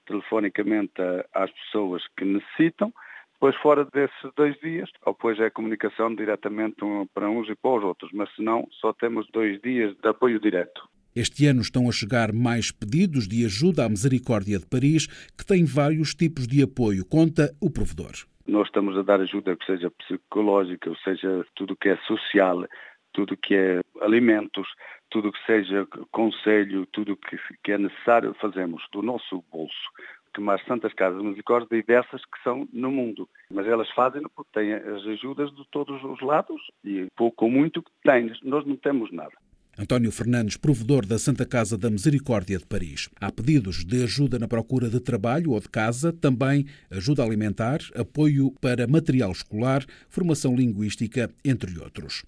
telefonicamente 0.06 1.02
às 1.34 1.50
pessoas 1.50 2.04
que 2.16 2.24
necessitam 2.24 2.94
depois, 3.42 3.56
fora 3.56 3.88
desses 3.92 4.32
dois 4.38 4.56
dias, 4.60 4.88
ou 5.04 5.14
depois 5.14 5.40
é 5.40 5.50
comunicação 5.50 6.14
diretamente 6.14 6.76
para 7.12 7.28
uns 7.28 7.50
e 7.50 7.56
para 7.56 7.72
os 7.72 7.84
outros, 7.84 8.12
mas 8.14 8.32
se 8.36 8.44
não, 8.44 8.68
só 8.80 8.94
temos 8.94 9.28
dois 9.34 9.60
dias 9.64 9.98
de 9.98 10.08
apoio 10.08 10.40
direto. 10.40 10.88
Este 11.16 11.48
ano 11.48 11.62
estão 11.62 11.90
a 11.90 11.92
chegar 11.92 12.32
mais 12.32 12.72
pedidos 12.72 13.28
de 13.28 13.44
ajuda 13.44 13.84
à 13.84 13.90
Misericórdia 13.90 14.60
de 14.60 14.68
Paris, 14.68 15.08
que 15.36 15.44
tem 15.44 15.66
vários 15.66 16.14
tipos 16.14 16.48
de 16.48 16.62
apoio, 16.62 17.04
conta 17.04 17.52
o 17.60 17.72
provedor. 17.72 18.12
Nós 18.46 18.68
estamos 18.68 18.96
a 18.96 19.02
dar 19.02 19.20
ajuda 19.20 19.56
que 19.56 19.66
seja 19.66 19.90
psicológica, 19.90 20.92
ou 20.92 20.98
seja, 20.98 21.44
tudo 21.56 21.76
que 21.76 21.90
é 21.90 21.98
social, 22.06 22.64
tudo 23.12 23.36
que 23.36 23.56
é 23.56 23.82
alimentos, 24.02 24.68
tudo 25.10 25.32
que 25.32 25.44
seja 25.48 25.88
conselho, 26.12 26.86
tudo 26.92 27.18
que 27.64 27.72
é 27.72 27.78
necessário, 27.80 28.36
fazemos 28.40 28.84
do 28.94 29.02
nosso 29.02 29.44
bolso 29.52 29.90
que 30.34 30.42
mais 30.42 30.64
Santas 30.66 30.94
Casas 30.94 31.22
Misericórdia 31.22 31.78
diversas 31.78 32.24
que 32.26 32.42
são 32.44 32.68
no 32.72 32.92
mundo. 32.92 33.28
Mas 33.50 33.68
elas 33.68 33.90
fazem 33.92 34.22
porque 34.36 34.52
têm 34.54 34.74
as 34.74 35.06
ajudas 35.06 35.54
de 35.56 35.66
todos 35.70 36.04
os 36.04 36.22
lados 36.22 36.62
e 36.84 37.08
pouco 37.16 37.46
ou 37.46 37.52
muito 37.52 37.82
que 37.82 37.92
têm. 38.04 38.32
Nós 38.44 38.66
não 38.66 38.76
temos 38.76 39.12
nada. 39.12 39.34
António 39.78 40.12
Fernandes, 40.12 40.58
provedor 40.58 41.06
da 41.06 41.18
Santa 41.18 41.46
Casa 41.46 41.78
da 41.78 41.90
Misericórdia 41.90 42.58
de 42.58 42.66
Paris. 42.66 43.10
Há 43.20 43.32
pedidos 43.32 43.86
de 43.86 44.04
ajuda 44.04 44.38
na 44.38 44.48
procura 44.48 44.90
de 44.90 45.00
trabalho 45.00 45.52
ou 45.52 45.60
de 45.60 45.70
casa, 45.70 46.12
também 46.12 46.66
ajuda 46.90 47.24
alimentar, 47.24 47.80
apoio 47.96 48.52
para 48.60 48.86
material 48.86 49.32
escolar, 49.32 49.86
formação 50.10 50.56
linguística, 50.56 51.30
entre 51.44 51.80
outros. 51.80 52.24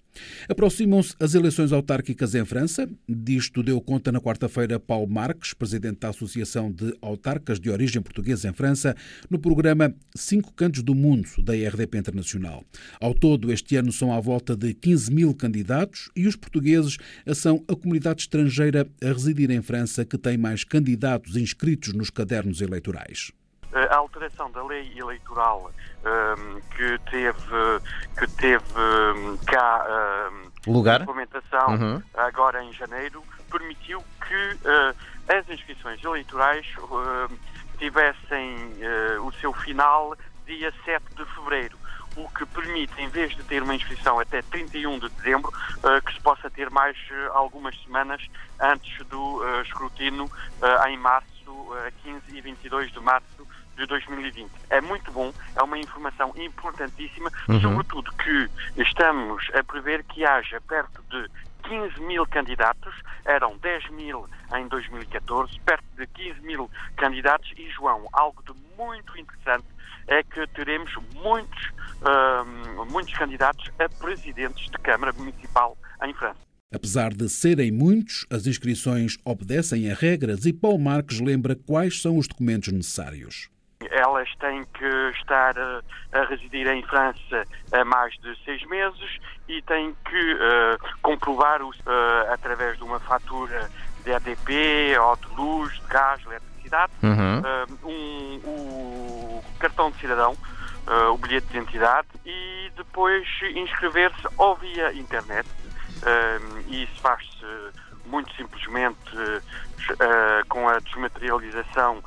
Aproximam-se 0.48 1.14
as 1.18 1.34
eleições 1.34 1.72
autárquicas 1.72 2.34
em 2.34 2.44
França. 2.44 2.88
Disto 3.08 3.62
deu 3.62 3.80
conta 3.80 4.12
na 4.12 4.20
quarta-feira 4.20 4.78
Paulo 4.78 5.10
Marques, 5.10 5.52
presidente 5.52 6.00
da 6.00 6.10
Associação 6.10 6.70
de 6.70 6.96
Autarcas 7.00 7.58
de 7.58 7.70
Origem 7.70 8.00
Portuguesa 8.00 8.48
em 8.48 8.52
França, 8.52 8.96
no 9.28 9.38
programa 9.38 9.94
Cinco 10.14 10.52
Cantos 10.52 10.82
do 10.82 10.94
Mundo 10.94 11.28
da 11.42 11.52
RDP 11.52 11.98
Internacional. 11.98 12.64
Ao 13.00 13.14
todo, 13.14 13.52
este 13.52 13.76
ano 13.76 13.92
são 13.92 14.12
à 14.12 14.20
volta 14.20 14.56
de 14.56 14.72
15 14.72 15.12
mil 15.12 15.34
candidatos 15.34 16.10
e 16.14 16.26
os 16.26 16.36
portugueses 16.36 16.96
são 17.34 17.62
a 17.68 17.74
comunidade 17.74 18.22
estrangeira 18.22 18.86
a 19.02 19.06
residir 19.06 19.50
em 19.50 19.62
França 19.62 20.04
que 20.04 20.16
tem 20.18 20.38
mais 20.38 20.64
candidatos 20.64 21.36
inscritos 21.36 21.92
nos 21.92 22.10
cadernos 22.10 22.60
eleitorais. 22.60 23.32
A 23.72 23.96
alteração 23.96 24.50
da 24.52 24.64
lei 24.64 24.92
eleitoral 24.96 25.72
um, 26.04 26.60
que 26.76 26.98
teve, 27.10 27.80
que 28.16 28.26
teve 28.36 28.64
um, 28.76 29.36
cá 29.38 30.30
um, 30.66 30.72
lugar? 30.72 31.00
implementação 31.02 31.74
uhum. 31.74 32.02
agora 32.14 32.62
em 32.62 32.72
janeiro 32.72 33.22
permitiu 33.50 34.00
que 34.26 34.34
uh, 34.34 34.94
as 35.28 35.48
inscrições 35.48 36.02
eleitorais 36.04 36.66
uh, 36.78 37.38
tivessem 37.78 38.56
uh, 38.56 39.26
o 39.26 39.32
seu 39.40 39.52
final 39.52 40.16
dia 40.46 40.72
7 40.84 41.04
de 41.16 41.24
fevereiro 41.34 41.76
o 42.16 42.28
que 42.30 42.46
permite, 42.46 43.00
em 43.00 43.08
vez 43.08 43.34
de 43.34 43.42
ter 43.44 43.62
uma 43.62 43.74
inscrição 43.74 44.18
até 44.18 44.42
31 44.42 44.98
de 44.98 45.08
dezembro, 45.10 45.52
que 46.04 46.12
se 46.12 46.20
possa 46.20 46.48
ter 46.50 46.70
mais 46.70 46.96
algumas 47.32 47.76
semanas 47.82 48.22
antes 48.60 49.04
do 49.06 49.42
escrutínio 49.62 50.30
em 50.88 50.96
março, 50.96 51.28
15 52.02 52.36
e 52.36 52.40
22 52.40 52.92
de 52.92 53.00
março 53.00 53.46
de 53.76 53.86
2020. 53.86 54.50
É 54.70 54.80
muito 54.80 55.10
bom, 55.10 55.32
é 55.54 55.62
uma 55.62 55.78
informação 55.78 56.32
importantíssima, 56.36 57.30
uhum. 57.48 57.60
sobretudo 57.60 58.12
que 58.12 58.48
estamos 58.76 59.48
a 59.52 59.62
prever 59.64 60.04
que 60.04 60.24
haja 60.24 60.60
perto 60.60 61.02
de 61.10 61.28
15 61.64 62.00
mil 62.02 62.26
candidatos, 62.26 62.94
eram 63.24 63.56
10 63.56 63.90
mil 63.90 64.28
em 64.54 64.68
2014, 64.68 65.58
perto 65.60 65.84
de 65.96 66.06
15 66.06 66.40
mil 66.42 66.70
candidatos 66.96 67.50
e, 67.56 67.68
João, 67.70 68.06
algo 68.12 68.42
de 68.42 68.52
muito 68.76 69.18
interessante 69.18 69.64
é 70.08 70.22
que 70.22 70.46
teremos 70.48 70.92
muitos, 71.14 71.70
uh, 72.02 72.84
muitos 72.90 73.14
candidatos 73.14 73.70
a 73.78 73.88
presidentes 73.88 74.70
de 74.70 74.78
Câmara 74.78 75.12
Municipal 75.12 75.76
em 76.02 76.12
França. 76.14 76.44
Apesar 76.72 77.14
de 77.14 77.28
serem 77.28 77.70
muitos, 77.70 78.26
as 78.30 78.46
inscrições 78.46 79.16
obedecem 79.24 79.90
a 79.90 79.94
regras 79.94 80.44
e 80.44 80.52
Paulo 80.52 80.78
Marques 80.78 81.20
lembra 81.20 81.54
quais 81.54 82.02
são 82.02 82.18
os 82.18 82.26
documentos 82.26 82.72
necessários 82.72 83.48
elas 83.90 84.28
têm 84.36 84.64
que 84.74 85.10
estar 85.18 85.58
a, 85.58 85.82
eh, 86.12 86.18
a 86.18 86.24
residir 86.24 86.66
em 86.66 86.82
França 86.84 87.44
há 87.72 87.84
mais 87.84 88.14
de 88.18 88.36
seis 88.44 88.62
meses 88.66 89.18
e 89.48 89.60
têm 89.62 89.94
que 90.08 90.34
uh, 90.34 90.78
comprovar 91.02 91.62
uh, 91.62 91.72
através 92.30 92.76
de 92.76 92.84
uma 92.84 92.98
fatura 93.00 93.68
de 94.04 94.10
EDP 94.10 94.98
ou 94.98 95.16
de 95.16 95.34
luz, 95.36 95.72
de 95.74 95.86
gás, 95.88 96.20
de 96.20 96.28
uhum. 97.02 97.40
uh, 97.40 97.88
um, 97.88 98.40
o 98.44 99.44
cartão 99.58 99.90
de 99.90 99.98
cidadão, 99.98 100.36
o 101.12 101.16
bilhete 101.16 101.46
de 101.46 101.56
identidade 101.56 102.08
e 102.26 102.70
depois 102.76 103.26
inscrever-se 103.54 104.28
ou 104.36 104.54
via 104.56 104.92
internet. 104.92 105.48
e 106.68 106.82
isso 106.82 107.00
faz-se 107.00 107.46
muito 108.04 108.30
simplesmente 108.34 109.16
com 110.50 110.68
a 110.68 110.78
desmaterialização 110.80 112.04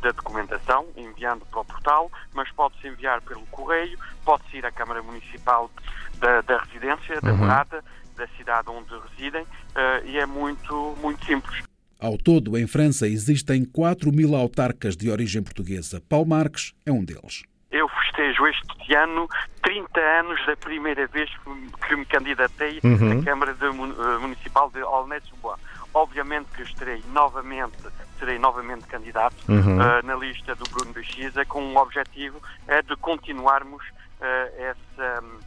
da 0.00 0.12
documentação, 0.12 0.86
enviando 0.96 1.44
para 1.46 1.60
o 1.60 1.64
portal, 1.64 2.08
mas 2.32 2.48
pode-se 2.52 2.86
enviar 2.86 3.20
pelo 3.22 3.44
correio, 3.46 3.98
pode-se 4.24 4.58
ir 4.58 4.64
à 4.64 4.70
Câmara 4.70 5.02
Municipal 5.02 5.68
da, 6.20 6.40
da 6.42 6.58
residência, 6.58 7.20
da 7.20 7.32
uhum. 7.32 7.38
morada, 7.38 7.82
da 8.16 8.28
cidade 8.36 8.68
onde 8.68 8.94
residem, 9.08 9.42
uh, 9.42 10.04
e 10.04 10.18
é 10.18 10.26
muito, 10.26 10.96
muito 11.00 11.24
simples. 11.24 11.69
Ao 12.00 12.16
todo, 12.16 12.56
em 12.56 12.66
França, 12.66 13.06
existem 13.06 13.64
4 13.64 14.10
mil 14.10 14.34
autarcas 14.34 14.96
de 14.96 15.10
origem 15.10 15.42
portuguesa. 15.42 16.00
Paulo 16.08 16.26
Marques 16.26 16.72
é 16.86 16.90
um 16.90 17.04
deles. 17.04 17.42
Eu 17.70 17.88
festejo 17.88 18.46
este 18.46 18.94
ano 18.94 19.28
30 19.62 20.00
anos 20.00 20.46
da 20.46 20.56
primeira 20.56 21.06
vez 21.06 21.30
que 21.86 21.96
me 21.96 22.04
candidatei 22.06 22.80
uhum. 22.82 23.20
à 23.20 23.24
Câmara 23.24 23.54
de, 23.54 23.70
Municipal 24.20 24.70
de 24.70 24.80
Aulnay-sous-Bois 24.80 25.58
Obviamente 25.92 26.46
que 26.54 26.62
estarei 26.62 27.02
novamente 27.12 27.76
serei 28.18 28.38
novamente 28.38 28.86
candidato 28.86 29.34
uhum. 29.48 29.78
uh, 29.78 30.06
na 30.06 30.14
lista 30.14 30.54
do 30.54 30.64
Bruno 30.70 30.92
Bexiza 30.92 31.44
com 31.46 31.62
um 31.62 31.76
objetivo 31.78 32.40
é 32.68 32.82
de 32.82 32.94
continuarmos 32.96 33.82
uh, 33.82 34.70
esse, 34.70 35.24
um, 35.24 35.38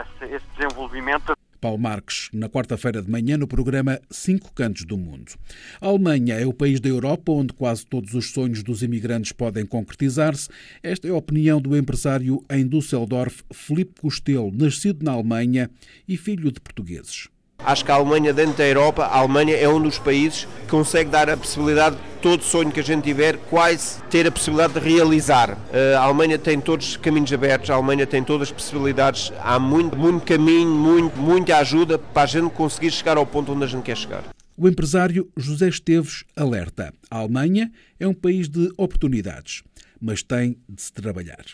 esse, 0.00 0.34
esse 0.34 0.46
desenvolvimento. 0.56 1.36
Paulo 1.60 1.78
Marques, 1.78 2.28
na 2.32 2.48
quarta-feira 2.48 3.02
de 3.02 3.10
manhã, 3.10 3.36
no 3.36 3.46
programa 3.46 4.00
Cinco 4.10 4.52
Cantos 4.52 4.84
do 4.84 4.96
Mundo. 4.96 5.32
A 5.80 5.86
Alemanha 5.86 6.34
é 6.34 6.46
o 6.46 6.52
país 6.52 6.80
da 6.80 6.88
Europa 6.88 7.32
onde 7.32 7.52
quase 7.52 7.84
todos 7.86 8.14
os 8.14 8.30
sonhos 8.30 8.62
dos 8.62 8.82
imigrantes 8.82 9.32
podem 9.32 9.66
concretizar-se. 9.66 10.48
Esta 10.82 11.08
é 11.08 11.10
a 11.10 11.16
opinião 11.16 11.60
do 11.60 11.76
empresário 11.76 12.44
em 12.50 12.66
Düsseldorf, 12.66 13.42
Filipe 13.52 14.00
Costelo, 14.00 14.52
nascido 14.52 15.04
na 15.04 15.12
Alemanha 15.12 15.70
e 16.06 16.16
filho 16.16 16.50
de 16.50 16.60
portugueses. 16.60 17.28
Acho 17.64 17.84
que 17.84 17.90
a 17.90 17.96
Alemanha, 17.96 18.32
dentro 18.32 18.56
da 18.56 18.66
Europa, 18.66 19.04
a 19.04 19.18
Alemanha 19.18 19.54
é 19.56 19.68
um 19.68 19.82
dos 19.82 19.98
países 19.98 20.46
que 20.62 20.68
consegue 20.68 21.10
dar 21.10 21.28
a 21.28 21.36
possibilidade 21.36 21.96
de 21.96 22.02
todo 22.22 22.42
sonho 22.42 22.70
que 22.70 22.80
a 22.80 22.82
gente 22.82 23.02
tiver, 23.02 23.36
quase 23.50 24.00
ter 24.04 24.26
a 24.26 24.32
possibilidade 24.32 24.74
de 24.74 24.80
realizar. 24.80 25.58
Eh, 25.72 25.94
a 25.94 26.00
Alemanha 26.00 26.38
tem 26.38 26.60
todos 26.60 26.90
os 26.90 26.96
caminhos 26.96 27.32
abertos, 27.32 27.68
a 27.68 27.74
Alemanha 27.74 28.06
tem 28.06 28.24
todas 28.24 28.48
as 28.48 28.52
possibilidades, 28.52 29.32
há 29.40 29.58
muito, 29.58 29.96
muito 29.98 30.24
caminho, 30.24 30.70
muito, 30.70 31.18
muita 31.18 31.58
ajuda 31.58 31.98
para 31.98 32.22
a 32.22 32.26
gente 32.26 32.50
conseguir 32.54 32.90
chegar 32.90 33.18
ao 33.18 33.26
ponto 33.26 33.52
onde 33.52 33.64
a 33.64 33.66
gente 33.66 33.82
quer 33.82 33.96
chegar. 33.96 34.24
O 34.56 34.66
empresário 34.66 35.28
José 35.36 35.68
Esteves 35.68 36.24
alerta: 36.34 36.94
a 37.10 37.18
Alemanha 37.18 37.70
é 38.00 38.08
um 38.08 38.14
país 38.14 38.48
de 38.48 38.72
oportunidades, 38.78 39.62
mas 40.00 40.22
tem 40.22 40.56
de 40.68 40.80
se 40.80 40.92
trabalhar. 40.92 41.44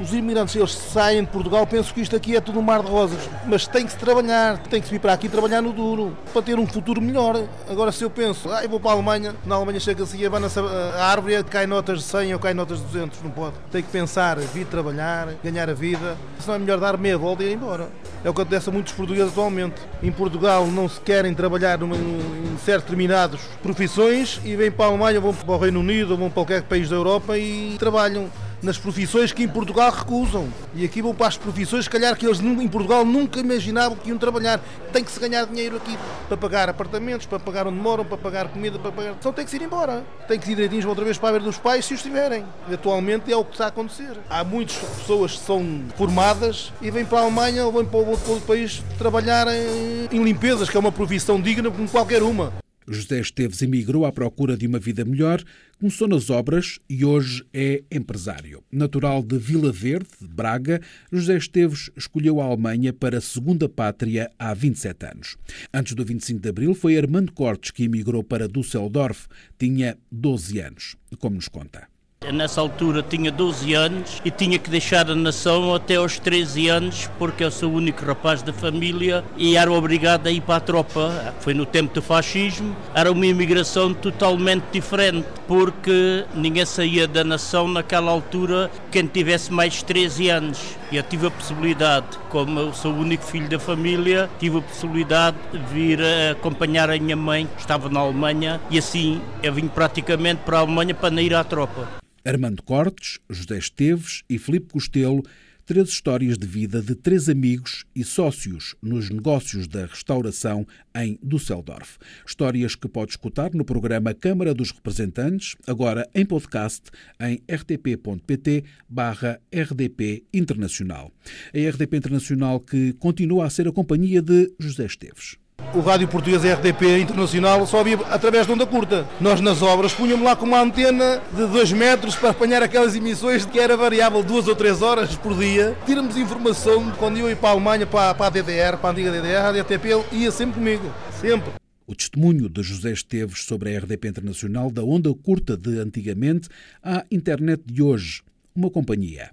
Os 0.00 0.12
imigrantes, 0.12 0.54
eles 0.54 0.72
saem 0.72 1.22
de 1.22 1.30
Portugal, 1.30 1.66
penso 1.66 1.92
que 1.92 2.00
isto 2.00 2.14
aqui 2.14 2.36
é 2.36 2.40
tudo 2.40 2.58
um 2.58 2.62
mar 2.62 2.82
de 2.82 2.88
rosas, 2.88 3.18
mas 3.46 3.66
tem 3.66 3.84
que 3.84 3.92
se 3.92 3.98
trabalhar, 3.98 4.58
tem 4.58 4.80
que 4.80 4.88
vir 4.88 5.00
para 5.00 5.12
aqui 5.12 5.28
trabalhar 5.28 5.60
no 5.60 5.72
duro, 5.72 6.16
para 6.32 6.42
ter 6.42 6.58
um 6.58 6.66
futuro 6.66 7.00
melhor. 7.00 7.44
Agora, 7.68 7.90
se 7.90 8.04
eu 8.04 8.10
penso, 8.10 8.50
ah, 8.52 8.62
eu 8.62 8.68
vou 8.68 8.78
para 8.78 8.92
a 8.92 8.94
Alemanha, 8.94 9.34
na 9.44 9.54
Alemanha 9.54 9.80
chega-se 9.80 10.16
e 10.16 10.26
a 10.26 11.04
árvore 11.04 11.42
cai 11.44 11.66
notas 11.66 11.98
de 11.98 12.04
100 12.04 12.34
ou 12.34 12.40
cai 12.40 12.54
notas 12.54 12.78
de 12.78 12.84
200, 12.84 13.22
não 13.22 13.30
pode. 13.30 13.54
Tem 13.70 13.82
que 13.82 13.90
pensar, 13.90 14.38
vir 14.38 14.66
trabalhar, 14.66 15.28
ganhar 15.42 15.68
a 15.68 15.74
vida, 15.74 16.16
senão 16.38 16.56
é 16.56 16.58
melhor 16.58 16.78
dar 16.78 16.96
meia 16.96 17.18
volta 17.18 17.42
e 17.42 17.50
ir 17.50 17.54
embora. 17.54 17.88
É 18.24 18.30
o 18.30 18.34
que 18.34 18.40
acontece 18.40 18.68
a 18.68 18.72
muitos 18.72 18.92
portugueses 18.92 19.30
atualmente. 19.30 19.80
Em 20.02 20.10
Portugal 20.10 20.66
não 20.66 20.88
se 20.88 21.00
querem 21.00 21.34
trabalhar 21.34 21.80
em 21.82 22.56
certos 22.64 22.84
determinados 22.84 23.40
profissões 23.62 24.40
e 24.44 24.56
vêm 24.56 24.70
para 24.70 24.86
a 24.86 24.88
Alemanha, 24.88 25.20
vão 25.20 25.32
para 25.32 25.54
o 25.54 25.58
Reino 25.58 25.80
Unido, 25.80 26.16
vão 26.16 26.28
para 26.28 26.34
qualquer 26.34 26.62
país 26.62 26.88
da 26.88 26.96
Europa 26.96 27.38
e 27.38 27.76
trabalham 27.78 28.28
nas 28.62 28.78
profissões 28.78 29.32
que 29.32 29.42
em 29.42 29.48
Portugal 29.48 29.90
recusam. 29.90 30.48
E 30.74 30.84
aqui 30.84 31.00
vão 31.00 31.14
para 31.14 31.28
as 31.28 31.36
profissões, 31.36 31.84
se 31.84 31.90
calhar, 31.90 32.16
que 32.16 32.26
eles 32.26 32.40
em 32.40 32.68
Portugal 32.68 33.04
nunca 33.04 33.40
imaginavam 33.40 33.96
que 33.96 34.08
iam 34.08 34.18
trabalhar. 34.18 34.60
Tem 34.92 35.04
que 35.04 35.10
se 35.10 35.20
ganhar 35.20 35.46
dinheiro 35.46 35.76
aqui 35.76 35.96
para 36.26 36.36
pagar 36.36 36.68
apartamentos, 36.68 37.26
para 37.26 37.38
pagar 37.38 37.66
onde 37.66 37.78
moram, 37.78 38.04
para 38.04 38.16
pagar 38.16 38.48
comida, 38.48 38.78
para 38.78 38.92
pagar. 38.92 39.14
Então 39.18 39.32
tem 39.32 39.44
que 39.44 39.50
se 39.50 39.56
ir 39.56 39.62
embora. 39.62 40.04
Tem 40.26 40.38
que 40.38 40.50
ir 40.50 40.54
direitinhos 40.54 40.84
outra 40.84 41.04
vez 41.04 41.18
para 41.18 41.30
a 41.30 41.32
ver 41.32 41.40
dos 41.40 41.58
pais 41.58 41.84
se 41.84 41.94
os 41.94 42.02
tiverem. 42.02 42.44
Atualmente 42.72 43.32
é 43.32 43.36
o 43.36 43.44
que 43.44 43.52
está 43.52 43.66
a 43.66 43.68
acontecer. 43.68 44.16
Há 44.28 44.44
muitas 44.44 44.76
pessoas 44.76 45.32
que 45.32 45.44
são 45.44 45.82
formadas 45.96 46.72
e 46.80 46.90
vêm 46.90 47.04
para 47.04 47.18
a 47.18 47.22
Alemanha 47.22 47.64
ou 47.64 47.72
vêm 47.72 47.84
para 47.84 47.98
outro 47.98 48.40
país 48.46 48.82
trabalhar 48.98 49.46
em, 49.48 50.08
em 50.10 50.22
limpezas, 50.22 50.68
que 50.68 50.76
é 50.76 50.80
uma 50.80 50.92
profissão 50.92 51.40
digna 51.40 51.70
como 51.70 51.88
qualquer 51.88 52.22
uma. 52.22 52.52
José 52.88 53.20
Esteves 53.20 53.60
emigrou 53.60 54.06
à 54.06 54.12
procura 54.12 54.56
de 54.56 54.66
uma 54.66 54.78
vida 54.78 55.04
melhor, 55.04 55.42
começou 55.78 56.08
nas 56.08 56.30
obras 56.30 56.78
e 56.88 57.04
hoje 57.04 57.44
é 57.52 57.82
empresário. 57.90 58.64
Natural 58.72 59.22
de 59.22 59.38
Vila 59.38 59.70
Verde, 59.70 60.08
de 60.20 60.26
Braga, 60.26 60.80
José 61.12 61.36
Esteves 61.36 61.90
escolheu 61.96 62.40
a 62.40 62.44
Alemanha 62.44 62.92
para 62.92 63.18
a 63.18 63.20
segunda 63.20 63.68
pátria 63.68 64.30
há 64.38 64.54
27 64.54 65.06
anos. 65.06 65.36
Antes 65.72 65.94
do 65.94 66.04
25 66.04 66.40
de 66.40 66.48
abril, 66.48 66.74
foi 66.74 66.96
Armando 66.96 67.32
Cortes 67.32 67.70
que 67.70 67.84
emigrou 67.84 68.24
para 68.24 68.48
Düsseldorf. 68.48 69.26
Tinha 69.58 69.98
12 70.10 70.58
anos, 70.60 70.96
como 71.18 71.36
nos 71.36 71.48
conta. 71.48 71.88
Nessa 72.32 72.60
altura 72.60 73.02
tinha 73.02 73.32
12 73.32 73.72
anos 73.72 74.20
e 74.24 74.30
tinha 74.30 74.58
que 74.58 74.68
deixar 74.68 75.10
a 75.10 75.14
nação 75.14 75.74
até 75.74 75.96
aos 75.96 76.18
13 76.18 76.68
anos, 76.68 77.10
porque 77.18 77.42
eu 77.42 77.50
sou 77.50 77.70
o 77.70 77.74
único 77.74 78.04
rapaz 78.04 78.42
da 78.42 78.52
família 78.52 79.24
e 79.36 79.56
era 79.56 79.72
obrigado 79.72 80.26
a 80.26 80.30
ir 80.30 80.42
para 80.42 80.56
a 80.56 80.60
tropa. 80.60 81.34
Foi 81.40 81.54
no 81.54 81.64
tempo 81.64 81.94
do 81.94 82.02
fascismo, 82.02 82.76
era 82.94 83.10
uma 83.10 83.26
imigração 83.26 83.94
totalmente 83.94 84.64
diferente, 84.72 85.26
porque 85.46 86.26
ninguém 86.34 86.66
saía 86.66 87.08
da 87.08 87.24
nação 87.24 87.66
naquela 87.66 88.10
altura 88.10 88.70
quem 88.90 89.06
tivesse 89.06 89.50
mais 89.50 89.74
de 89.74 89.84
13 89.86 90.28
anos. 90.28 90.58
E 90.92 90.96
eu 90.96 91.02
tive 91.02 91.26
a 91.26 91.30
possibilidade, 91.30 92.06
como 92.28 92.60
eu 92.60 92.74
sou 92.74 92.92
o 92.92 92.98
único 92.98 93.24
filho 93.24 93.48
da 93.48 93.58
família, 93.58 94.28
tive 94.38 94.58
a 94.58 94.62
possibilidade 94.62 95.36
de 95.52 95.58
vir 95.72 96.00
acompanhar 96.30 96.90
a 96.90 96.98
minha 96.98 97.16
mãe, 97.16 97.46
que 97.46 97.60
estava 97.60 97.88
na 97.88 98.00
Alemanha, 98.00 98.60
e 98.70 98.78
assim 98.78 99.20
eu 99.42 99.52
vim 99.52 99.68
praticamente 99.68 100.42
para 100.44 100.58
a 100.58 100.60
Alemanha 100.60 100.94
para 100.94 101.10
não 101.10 101.22
ir 101.22 101.34
à 101.34 101.42
tropa. 101.42 101.88
Armando 102.28 102.62
Cortes, 102.62 103.18
José 103.30 103.56
Esteves 103.56 104.22
e 104.28 104.38
Filipe 104.38 104.70
Costelo, 104.70 105.22
três 105.64 105.88
histórias 105.88 106.36
de 106.36 106.46
vida 106.46 106.82
de 106.82 106.94
três 106.94 107.26
amigos 107.26 107.86
e 107.96 108.04
sócios 108.04 108.74
nos 108.82 109.08
negócios 109.08 109.66
da 109.66 109.86
restauração 109.86 110.66
em 110.94 111.18
Düsseldorf. 111.22 111.96
Histórias 112.26 112.74
que 112.74 112.86
pode 112.86 113.12
escutar 113.12 113.54
no 113.54 113.64
programa 113.64 114.12
Câmara 114.12 114.52
dos 114.52 114.72
Representantes, 114.72 115.56
agora 115.66 116.06
em 116.14 116.26
podcast 116.26 116.90
em 117.18 117.40
rtp.pt 117.50 118.62
barra 118.86 119.40
RDP 119.50 120.22
Internacional. 120.30 121.10
A 121.54 121.70
RDP 121.70 121.96
Internacional 121.96 122.60
que 122.60 122.92
continua 122.92 123.46
a 123.46 123.50
ser 123.50 123.66
a 123.66 123.72
companhia 123.72 124.20
de 124.20 124.52
José 124.58 124.84
Esteves 124.84 125.38
o 125.74 125.80
rádio 125.80 126.08
português 126.08 126.42
RDP 126.44 127.00
Internacional 127.00 127.66
só 127.66 127.80
havia 127.80 127.98
através 128.10 128.46
de 128.46 128.52
onda 128.52 128.66
curta. 128.66 129.06
Nós 129.20 129.40
nas 129.40 129.62
obras 129.62 129.92
punhamos 129.92 130.24
lá 130.24 130.34
com 130.34 130.46
uma 130.46 130.60
antena 130.60 131.22
de 131.32 131.46
2 131.46 131.72
metros 131.72 132.16
para 132.16 132.30
apanhar 132.30 132.62
aquelas 132.62 132.94
emissões 132.94 133.44
que 133.44 133.58
era 133.58 133.76
variável 133.76 134.22
duas 134.22 134.48
ou 134.48 134.56
três 134.56 134.82
horas 134.82 135.14
por 135.16 135.36
dia. 135.36 135.76
Tiramos 135.86 136.16
informação 136.16 136.90
quando 136.92 137.18
eu 137.18 137.28
ia 137.28 137.36
para 137.36 137.50
a 137.50 137.52
Alemanha, 137.52 137.86
para, 137.86 138.26
a 138.26 138.30
DDR, 138.30 138.76
para 138.78 138.90
a 138.90 138.92
antiga 138.92 139.12
DDR, 139.12 139.36
a 139.36 139.50
RDP 139.50 139.88
ia 140.12 140.30
sempre 140.30 140.54
comigo, 140.54 140.92
sempre. 141.20 141.50
O 141.86 141.94
testemunho 141.94 142.48
de 142.48 142.62
José 142.62 142.92
Esteves 142.92 143.44
sobre 143.44 143.74
a 143.74 143.78
RDP 143.78 144.08
Internacional 144.08 144.70
da 144.70 144.82
onda 144.82 145.12
curta 145.14 145.56
de 145.56 145.78
antigamente 145.78 146.48
à 146.82 147.04
internet 147.10 147.62
de 147.64 147.82
hoje, 147.82 148.22
uma 148.54 148.70
companhia. 148.70 149.30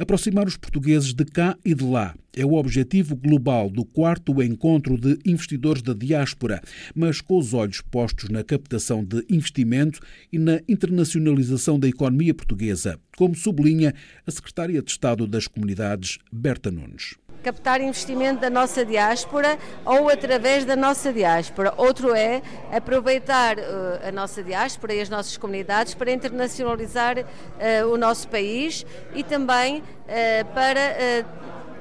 Aproximar 0.00 0.46
os 0.46 0.56
portugueses 0.56 1.12
de 1.12 1.26
cá 1.26 1.58
e 1.62 1.74
de 1.74 1.84
lá 1.84 2.14
é 2.34 2.42
o 2.42 2.54
objetivo 2.54 3.14
global 3.14 3.68
do 3.68 3.84
quarto 3.84 4.42
encontro 4.42 4.98
de 4.98 5.18
investidores 5.26 5.82
da 5.82 5.92
diáspora, 5.92 6.62
mas 6.94 7.20
com 7.20 7.36
os 7.36 7.52
olhos 7.52 7.82
postos 7.82 8.30
na 8.30 8.42
captação 8.42 9.04
de 9.04 9.22
investimento 9.28 10.00
e 10.32 10.38
na 10.38 10.58
internacionalização 10.66 11.78
da 11.78 11.86
economia 11.86 12.32
portuguesa, 12.32 12.98
como 13.14 13.34
sublinha 13.34 13.92
a 14.26 14.30
secretária 14.30 14.80
de 14.80 14.90
Estado 14.90 15.26
das 15.26 15.46
Comunidades, 15.46 16.16
Berta 16.32 16.70
Nunes 16.70 17.19
captar 17.40 17.80
investimento 17.80 18.40
da 18.40 18.50
nossa 18.50 18.84
diáspora 18.84 19.58
ou 19.84 20.08
através 20.08 20.64
da 20.64 20.76
nossa 20.76 21.12
diáspora. 21.12 21.72
Outro 21.76 22.14
é 22.14 22.42
aproveitar 22.72 23.58
uh, 23.58 24.08
a 24.08 24.12
nossa 24.12 24.42
diáspora 24.42 24.94
e 24.94 25.00
as 25.00 25.08
nossas 25.08 25.36
comunidades 25.36 25.94
para 25.94 26.12
internacionalizar 26.12 27.18
uh, 27.18 27.92
o 27.92 27.96
nosso 27.96 28.28
país 28.28 28.84
e 29.14 29.22
também 29.22 29.78
uh, 29.78 29.82
para 30.54 30.80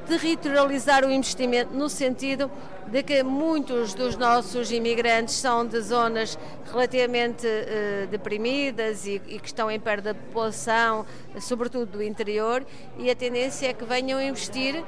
territorializar 0.09 1.05
o 1.05 1.11
investimento 1.11 1.73
no 1.73 1.87
sentido 1.87 2.49
de 2.87 3.03
que 3.03 3.21
muitos 3.21 3.93
dos 3.93 4.15
nossos 4.15 4.71
imigrantes 4.71 5.35
são 5.35 5.65
de 5.65 5.79
zonas 5.79 6.37
relativamente 6.71 7.45
uh, 7.45 8.07
deprimidas 8.07 9.05
e, 9.05 9.21
e, 9.27 9.39
que 9.39 9.45
estão 9.45 9.69
em 9.69 9.79
perda 9.79 10.13
de 10.13 10.19
população, 10.19 11.05
sobretudo 11.39 11.85
do 11.85 12.03
interior, 12.03 12.65
e 12.97 13.11
a 13.11 13.15
tendência 13.15 13.67
é 13.67 13.73
que 13.73 13.85
venham 13.85 14.19
investir 14.19 14.75
uh, 14.75 14.83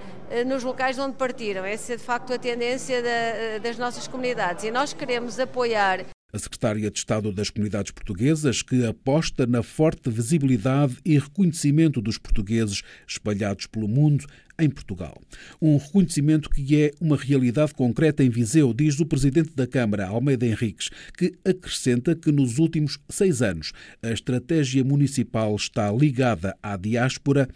nos 0.47 0.63
locais 0.63 0.97
onde 0.97 1.15
partiram. 1.15 1.63
Essa 1.63 1.93
é 1.93 1.97
de 1.97 2.03
facto 2.03 2.33
a 2.33 2.39
tendência 2.39 3.01
da, 3.03 3.09
uh, 3.09 3.59
das 3.59 3.77
nossas 3.77 4.07
comunidades 4.07 4.63
e 4.63 4.71
nós 4.71 4.93
queremos 4.93 5.39
apoiar 5.39 6.03
a 6.33 6.39
secretária 6.39 6.89
de 6.89 6.97
Estado 6.97 7.31
das 7.31 7.49
Comunidades 7.49 7.91
Portuguesas, 7.91 8.61
que 8.61 8.85
aposta 8.85 9.45
na 9.45 9.61
forte 9.61 10.09
visibilidade 10.09 10.97
e 11.03 11.17
reconhecimento 11.17 12.01
dos 12.01 12.17
portugueses 12.17 12.81
espalhados 13.07 13.67
pelo 13.67 13.87
mundo 13.87 14.25
em 14.59 14.69
Portugal. 14.69 15.19
Um 15.61 15.77
reconhecimento 15.77 16.49
que 16.49 16.81
é 16.81 16.91
uma 16.99 17.17
realidade 17.17 17.73
concreta 17.73 18.23
em 18.23 18.29
Viseu, 18.29 18.73
diz 18.73 18.99
o 18.99 19.05
presidente 19.05 19.51
da 19.55 19.65
Câmara, 19.65 20.07
Almeida 20.07 20.45
Henriques, 20.45 20.89
que 21.17 21.33
acrescenta 21.43 22.15
que 22.15 22.31
nos 22.31 22.59
últimos 22.59 22.99
seis 23.09 23.41
anos 23.41 23.71
a 24.01 24.11
estratégia 24.11 24.83
municipal 24.83 25.55
está 25.55 25.91
ligada 25.91 26.55
à 26.61 26.77
diáspora 26.77 27.49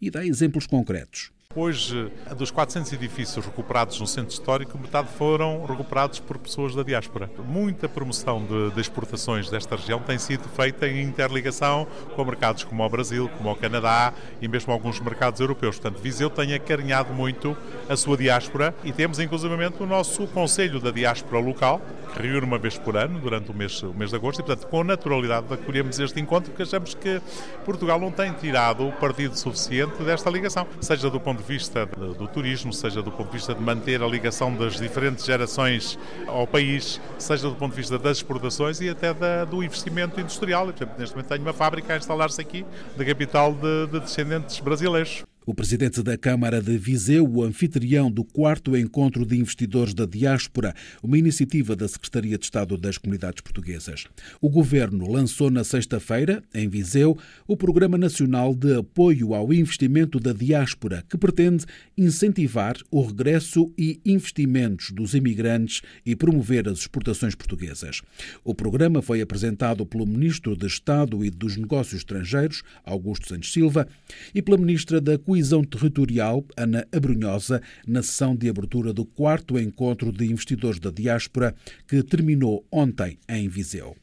e 0.00 0.10
dá 0.10 0.24
exemplos 0.24 0.66
concretos. 0.66 1.30
Hoje, 1.56 2.10
dos 2.36 2.50
400 2.50 2.92
edifícios 2.94 3.46
recuperados 3.46 4.00
no 4.00 4.08
centro 4.08 4.32
histórico, 4.32 4.76
metade 4.76 5.06
foram 5.16 5.64
recuperados 5.64 6.18
por 6.18 6.36
pessoas 6.36 6.74
da 6.74 6.82
diáspora. 6.82 7.30
Muita 7.46 7.88
promoção 7.88 8.44
de, 8.44 8.72
de 8.72 8.80
exportações 8.80 9.48
desta 9.48 9.76
região 9.76 10.00
tem 10.00 10.18
sido 10.18 10.48
feita 10.48 10.88
em 10.88 11.00
interligação 11.00 11.86
com 12.16 12.24
mercados 12.24 12.64
como 12.64 12.84
o 12.84 12.88
Brasil, 12.88 13.30
como 13.38 13.52
o 13.52 13.54
Canadá 13.54 14.12
e 14.42 14.48
mesmo 14.48 14.72
alguns 14.72 14.98
mercados 14.98 15.38
europeus. 15.38 15.78
Portanto, 15.78 16.02
Viseu 16.02 16.28
tem 16.28 16.54
acarinhado 16.54 17.14
muito 17.14 17.56
a 17.88 17.94
sua 17.94 18.16
diáspora 18.16 18.74
e 18.82 18.92
temos 18.92 19.20
inclusivamente 19.20 19.80
o 19.80 19.86
nosso 19.86 20.26
Conselho 20.26 20.80
da 20.80 20.90
Diáspora 20.90 21.38
Local, 21.40 21.80
que 22.14 22.22
reúne 22.22 22.46
uma 22.46 22.58
vez 22.58 22.76
por 22.76 22.96
ano, 22.96 23.20
durante 23.20 23.52
o 23.52 23.54
mês, 23.54 23.80
o 23.80 23.94
mês 23.94 24.10
de 24.10 24.16
agosto, 24.16 24.40
e 24.40 24.42
portanto, 24.42 24.68
com 24.68 24.82
naturalidade 24.82 25.52
acolhemos 25.54 26.00
este 26.00 26.20
encontro, 26.20 26.50
porque 26.50 26.64
achamos 26.64 26.94
que 26.94 27.20
Portugal 27.64 28.00
não 28.00 28.10
tem 28.10 28.32
tirado 28.32 28.88
o 28.88 28.92
partido 28.92 29.36
suficiente 29.36 30.02
desta 30.02 30.28
ligação, 30.30 30.66
seja 30.80 31.08
do 31.08 31.20
ponto 31.20 31.38
de 31.38 31.43
vista 31.44 31.86
do 31.86 32.26
turismo, 32.26 32.72
seja 32.72 33.02
do 33.02 33.10
ponto 33.10 33.26
de 33.26 33.36
vista 33.36 33.54
de 33.54 33.62
manter 33.62 34.02
a 34.02 34.06
ligação 34.06 34.54
das 34.54 34.74
diferentes 34.74 35.24
gerações 35.24 35.98
ao 36.26 36.46
país, 36.46 37.00
seja 37.18 37.48
do 37.48 37.54
ponto 37.54 37.70
de 37.72 37.76
vista 37.76 37.98
das 37.98 38.18
exportações 38.18 38.80
e 38.80 38.88
até 38.88 39.12
da, 39.12 39.44
do 39.44 39.62
investimento 39.62 40.20
industrial. 40.20 40.66
Por 40.66 40.74
exemplo, 40.74 40.94
neste 40.98 41.14
momento 41.14 41.28
tenho 41.28 41.42
uma 41.42 41.52
fábrica 41.52 41.94
a 41.94 41.96
instalar-se 41.96 42.40
aqui, 42.40 42.64
da 42.96 43.04
capital 43.04 43.52
de, 43.52 43.86
de 43.86 44.00
descendentes 44.00 44.60
brasileiros. 44.60 45.24
O 45.46 45.52
presidente 45.52 46.02
da 46.02 46.16
Câmara 46.16 46.62
de 46.62 46.78
Viseu, 46.78 47.30
o 47.30 47.42
anfitrião 47.42 48.10
do 48.10 48.24
quarto 48.24 48.74
encontro 48.74 49.26
de 49.26 49.36
investidores 49.36 49.92
da 49.92 50.06
diáspora, 50.06 50.74
uma 51.02 51.18
iniciativa 51.18 51.76
da 51.76 51.86
Secretaria 51.86 52.38
de 52.38 52.46
Estado 52.46 52.78
das 52.78 52.96
Comunidades 52.96 53.42
Portuguesas. 53.42 54.06
O 54.40 54.48
governo 54.48 55.06
lançou 55.06 55.50
na 55.50 55.62
sexta-feira, 55.62 56.42
em 56.54 56.66
Viseu, 56.66 57.18
o 57.46 57.58
Programa 57.58 57.98
Nacional 57.98 58.54
de 58.54 58.74
Apoio 58.74 59.34
ao 59.34 59.52
Investimento 59.52 60.18
da 60.18 60.32
Diáspora, 60.32 61.04
que 61.10 61.18
pretende 61.18 61.66
incentivar 61.94 62.78
o 62.90 63.02
regresso 63.02 63.70
e 63.76 64.00
investimentos 64.02 64.92
dos 64.92 65.12
imigrantes 65.12 65.82
e 66.06 66.16
promover 66.16 66.66
as 66.70 66.78
exportações 66.78 67.34
portuguesas. 67.34 68.00
O 68.42 68.54
programa 68.54 69.02
foi 69.02 69.20
apresentado 69.20 69.84
pelo 69.84 70.06
Ministro 70.06 70.56
de 70.56 70.66
Estado 70.66 71.22
e 71.22 71.28
dos 71.28 71.58
Negócios 71.58 72.00
Estrangeiros, 72.00 72.62
Augusto 72.82 73.28
Santos 73.28 73.52
Silva, 73.52 73.86
e 74.34 74.40
pela 74.40 74.56
Ministra 74.56 75.02
da 75.02 75.18
Coesão 75.18 75.33
Territorial, 75.68 76.44
Ana 76.56 76.86
Abrunhosa, 76.92 77.60
na 77.86 78.02
sessão 78.02 78.36
de 78.36 78.48
abertura 78.48 78.92
do 78.92 79.04
quarto 79.04 79.58
encontro 79.58 80.12
de 80.12 80.24
investidores 80.26 80.80
da 80.80 80.90
diáspora, 80.90 81.54
que 81.86 82.02
terminou 82.02 82.64
ontem 82.70 83.18
em 83.28 83.48
Viseu. 83.48 83.96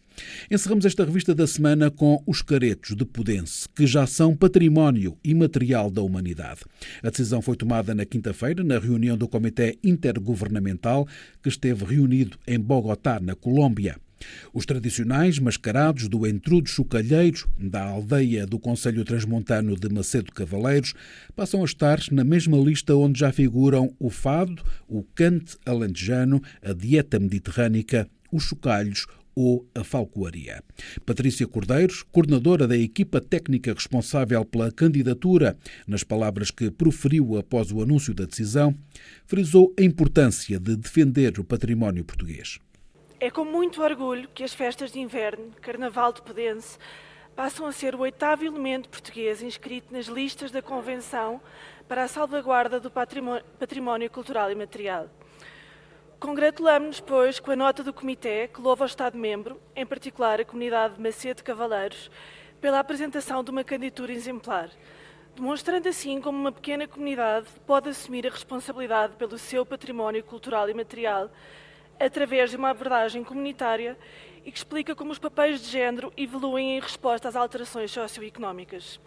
Encerramos 0.50 0.86
esta 0.86 1.06
revista 1.06 1.34
da 1.34 1.48
semana 1.48 1.90
com 1.90 2.22
os 2.26 2.42
caretos 2.42 2.96
de 2.96 3.06
Pudense, 3.06 3.68
que 3.70 3.88
já 3.88 4.06
são 4.06 4.36
património 4.36 5.18
imaterial 5.24 5.90
da 5.90 6.02
humanidade. 6.02 6.62
A 7.02 7.10
decisão 7.10 7.42
foi 7.42 7.56
tomada 7.56 7.96
na 7.96 8.06
quinta-feira, 8.06 8.64
na 8.64 8.78
reunião 8.78 9.18
do 9.18 9.28
Comitê 9.28 9.78
Intergovernamental, 9.84 11.08
que 11.42 11.50
esteve 11.50 11.86
reunido 11.86 12.38
em 12.46 12.60
Bogotá, 12.60 13.20
na 13.20 13.36
Colômbia. 13.36 13.96
Os 14.54 14.66
tradicionais 14.66 15.40
mascarados 15.40 16.08
do 16.08 16.28
Entrudo 16.28 16.70
Chocalheiro, 16.70 17.48
da 17.58 17.84
aldeia 17.84 18.46
do 18.46 18.60
Conselho 18.60 19.04
Transmontano 19.04 19.76
de 19.76 19.90
Macedo 19.90 20.32
Cavaleiros, 20.32 20.94
passam 21.36 21.62
a 21.62 21.66
estar 21.66 22.00
na 22.12 22.24
mesma 22.24 22.58
lista 22.58 22.96
onde 22.96 23.20
já 23.20 23.32
figuram 23.32 23.94
o 24.00 24.10
fado, 24.10 24.64
o 24.88 25.04
cante 25.16 25.58
alentejano, 25.66 26.42
a 26.62 26.74
dieta 26.74 27.20
mediterrânica, 27.20 28.08
os 28.32 28.44
chocalhos 28.44 29.06
ou 29.36 29.68
a 29.74 29.84
falcoaria. 29.84 30.64
Patrícia 31.06 31.48
Cordeiros, 31.48 32.04
coordenadora 32.12 32.68
da 32.68 32.78
equipa 32.78 33.22
técnica 33.22 33.74
responsável 33.74 34.44
pela 34.46 34.72
candidatura, 34.72 35.58
nas 35.88 36.04
palavras 36.04 36.52
que 36.52 36.70
proferiu 36.70 37.38
após 37.38 37.72
o 37.72 37.82
anúncio 37.82 38.14
da 38.14 38.26
decisão, 38.26 38.76
frisou 39.26 39.74
a 39.80 39.84
importância 39.84 40.60
de 40.60 40.76
defender 40.76 41.40
o 41.40 41.44
património 41.44 42.04
português. 42.04 42.60
É 43.24 43.30
com 43.30 43.46
muito 43.46 43.84
orgulho 43.84 44.28
que 44.34 44.44
as 44.44 44.52
festas 44.52 44.92
de 44.92 45.00
inverno, 45.00 45.52
Carnaval 45.62 46.12
de 46.12 46.24
Pedense, 46.24 46.80
passam 47.36 47.68
a 47.68 47.72
ser 47.72 47.94
o 47.94 48.00
oitavo 48.00 48.44
elemento 48.44 48.90
português 48.90 49.44
inscrito 49.44 49.94
nas 49.94 50.08
listas 50.08 50.50
da 50.50 50.60
Convenção 50.60 51.40
para 51.88 52.02
a 52.02 52.08
salvaguarda 52.08 52.80
do 52.80 52.90
património, 52.90 54.10
cultural 54.10 54.52
e 54.52 54.56
material. 54.56 55.08
Congratulamos-nos, 56.20 57.00
pois, 57.00 57.40
com 57.40 57.52
a 57.52 57.56
nota 57.56 57.84
do 57.84 57.94
Comitê 57.94 58.48
que 58.48 58.60
louva 58.60 58.86
o 58.86 58.88
Estado-membro, 58.88 59.62
em 59.76 59.86
particular 59.86 60.42
a 60.42 60.46
comunidade 60.46 60.96
de 60.96 61.02
Macedo 61.02 61.44
Cavaleiros, 61.44 62.10
pela 62.60 62.80
apresentação 62.80 63.44
de 63.44 63.52
uma 63.52 63.64
candidatura 63.64 64.12
exemplar, 64.12 64.72
demonstrando 65.36 65.88
assim 65.88 66.20
como 66.20 66.40
uma 66.40 66.52
pequena 66.52 66.88
comunidade 66.88 67.46
pode 67.68 67.88
assumir 67.88 68.26
a 68.26 68.32
responsabilidade 68.32 69.14
pelo 69.16 69.38
seu 69.38 69.64
património 69.64 70.24
cultural 70.24 70.68
e 70.68 70.74
material 70.74 71.30
através 72.00 72.52
de 72.52 72.58
uma 72.58 72.70
abordagem 72.70 73.24
comunitária 73.24 73.98
e 74.46 74.52
que 74.52 74.58
explica 74.58 74.96
como 74.96 75.12
os 75.12 75.20
papéis 75.20 75.62
de 75.62 75.68
género 75.68 76.12
evoluem 76.18 76.78
em 76.78 76.80
resposta 76.80 77.28
às 77.28 77.36
alterações 77.36 77.92
socioeconómicas. 77.92 79.00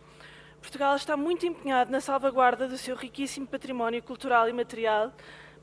Portugal 0.61 0.97
está 0.97 1.17
muito 1.17 1.45
empenhado 1.45 1.91
na 1.91 2.01
salvaguarda 2.01 2.67
do 2.67 2.79
seu 2.79 2.97
riquíssimo 2.97 3.47
património 3.47 4.03
cultural 4.03 4.49
e 4.49 4.53
material, 4.53 5.13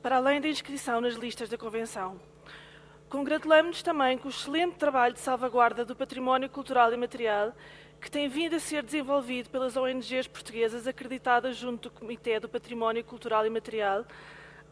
para 0.01 0.17
além 0.17 0.39
da 0.39 0.47
inscrição 0.47 1.01
nas 1.01 1.15
listas 1.15 1.49
da 1.49 1.57
Convenção. 1.57 2.19
Congratulamos-nos 3.09 3.81
também 3.81 4.17
com 4.17 4.27
o 4.27 4.31
excelente 4.31 4.75
trabalho 4.75 5.13
de 5.13 5.19
salvaguarda 5.19 5.83
do 5.83 5.95
património 5.95 6.49
cultural 6.49 6.93
e 6.93 6.97
material 6.97 7.53
que 8.01 8.09
tem 8.09 8.27
vindo 8.27 8.55
a 8.55 8.59
ser 8.59 8.81
desenvolvido 8.81 9.49
pelas 9.49 9.77
ONGs 9.77 10.27
portuguesas 10.27 10.87
acreditadas 10.87 11.55
junto 11.55 11.87
do 11.87 11.91
Comitê 11.91 12.39
do 12.39 12.49
Património 12.49 13.03
Cultural 13.03 13.45
e 13.45 13.49
Material, 13.49 14.05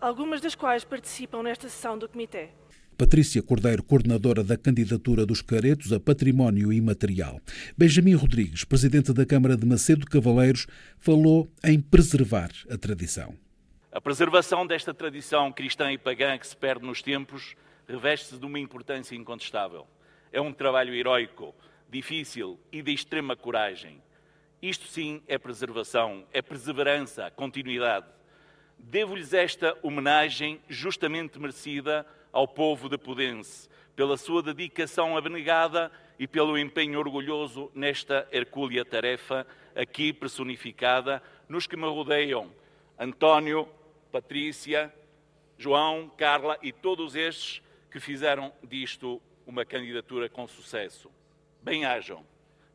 algumas 0.01 0.41
das 0.41 0.55
quais 0.55 0.83
participam 0.83 1.43
nesta 1.43 1.69
sessão 1.69 1.97
do 1.97 2.07
Comitê. 2.07 2.49
Patrícia 2.97 3.41
Cordeiro, 3.41 3.81
coordenadora 3.81 4.43
da 4.43 4.57
candidatura 4.57 5.25
dos 5.25 5.41
Caretos 5.41 5.93
a 5.93 5.99
Património 6.01 6.73
Imaterial. 6.73 7.39
Benjamin 7.77 8.13
Rodrigues, 8.13 8.65
presidente 8.65 9.13
da 9.13 9.25
Câmara 9.25 9.55
de 9.55 9.65
Macedo 9.65 10.05
Cavaleiros, 10.05 10.67
falou 10.97 11.49
em 11.63 11.79
preservar 11.79 12.49
a 12.69 12.77
tradição. 12.77 13.37
A 13.89 14.01
preservação 14.01 14.67
desta 14.67 14.93
tradição 14.93 15.51
cristã 15.51 15.91
e 15.93 15.97
pagã 15.97 16.37
que 16.37 16.45
se 16.45 16.55
perde 16.55 16.85
nos 16.85 17.01
tempos 17.01 17.55
reveste-se 17.87 18.37
de 18.37 18.45
uma 18.45 18.59
importância 18.59 19.15
incontestável. 19.15 19.87
É 20.31 20.41
um 20.41 20.53
trabalho 20.53 20.93
heroico, 20.93 21.55
difícil 21.89 22.59
e 22.71 22.81
de 22.81 22.93
extrema 22.93 23.35
coragem. 23.35 24.01
Isto 24.61 24.87
sim 24.87 25.21
é 25.25 25.37
preservação, 25.37 26.25
é 26.33 26.41
perseverança, 26.41 27.31
continuidade. 27.31 28.18
Devo-lhes 28.79 29.33
esta 29.33 29.77
homenagem 29.83 30.59
justamente 30.67 31.37
merecida 31.37 32.05
ao 32.31 32.47
povo 32.47 32.89
de 32.89 32.97
Pudense, 32.97 33.69
pela 33.95 34.17
sua 34.17 34.41
dedicação 34.41 35.15
abnegada 35.15 35.91
e 36.17 36.27
pelo 36.27 36.57
empenho 36.57 36.97
orgulhoso 36.97 37.69
nesta 37.75 38.27
hercúlea 38.31 38.83
tarefa, 38.83 39.45
aqui 39.75 40.11
personificada 40.11 41.21
nos 41.47 41.67
que 41.67 41.75
me 41.75 41.85
rodeiam, 41.85 42.51
António, 42.97 43.67
Patrícia, 44.11 44.93
João, 45.57 46.09
Carla 46.17 46.57
e 46.61 46.71
todos 46.71 47.15
estes 47.15 47.61
que 47.91 47.99
fizeram 47.99 48.51
disto 48.63 49.21
uma 49.45 49.65
candidatura 49.65 50.29
com 50.29 50.47
sucesso. 50.47 51.11
Bem-ajam. 51.61 52.25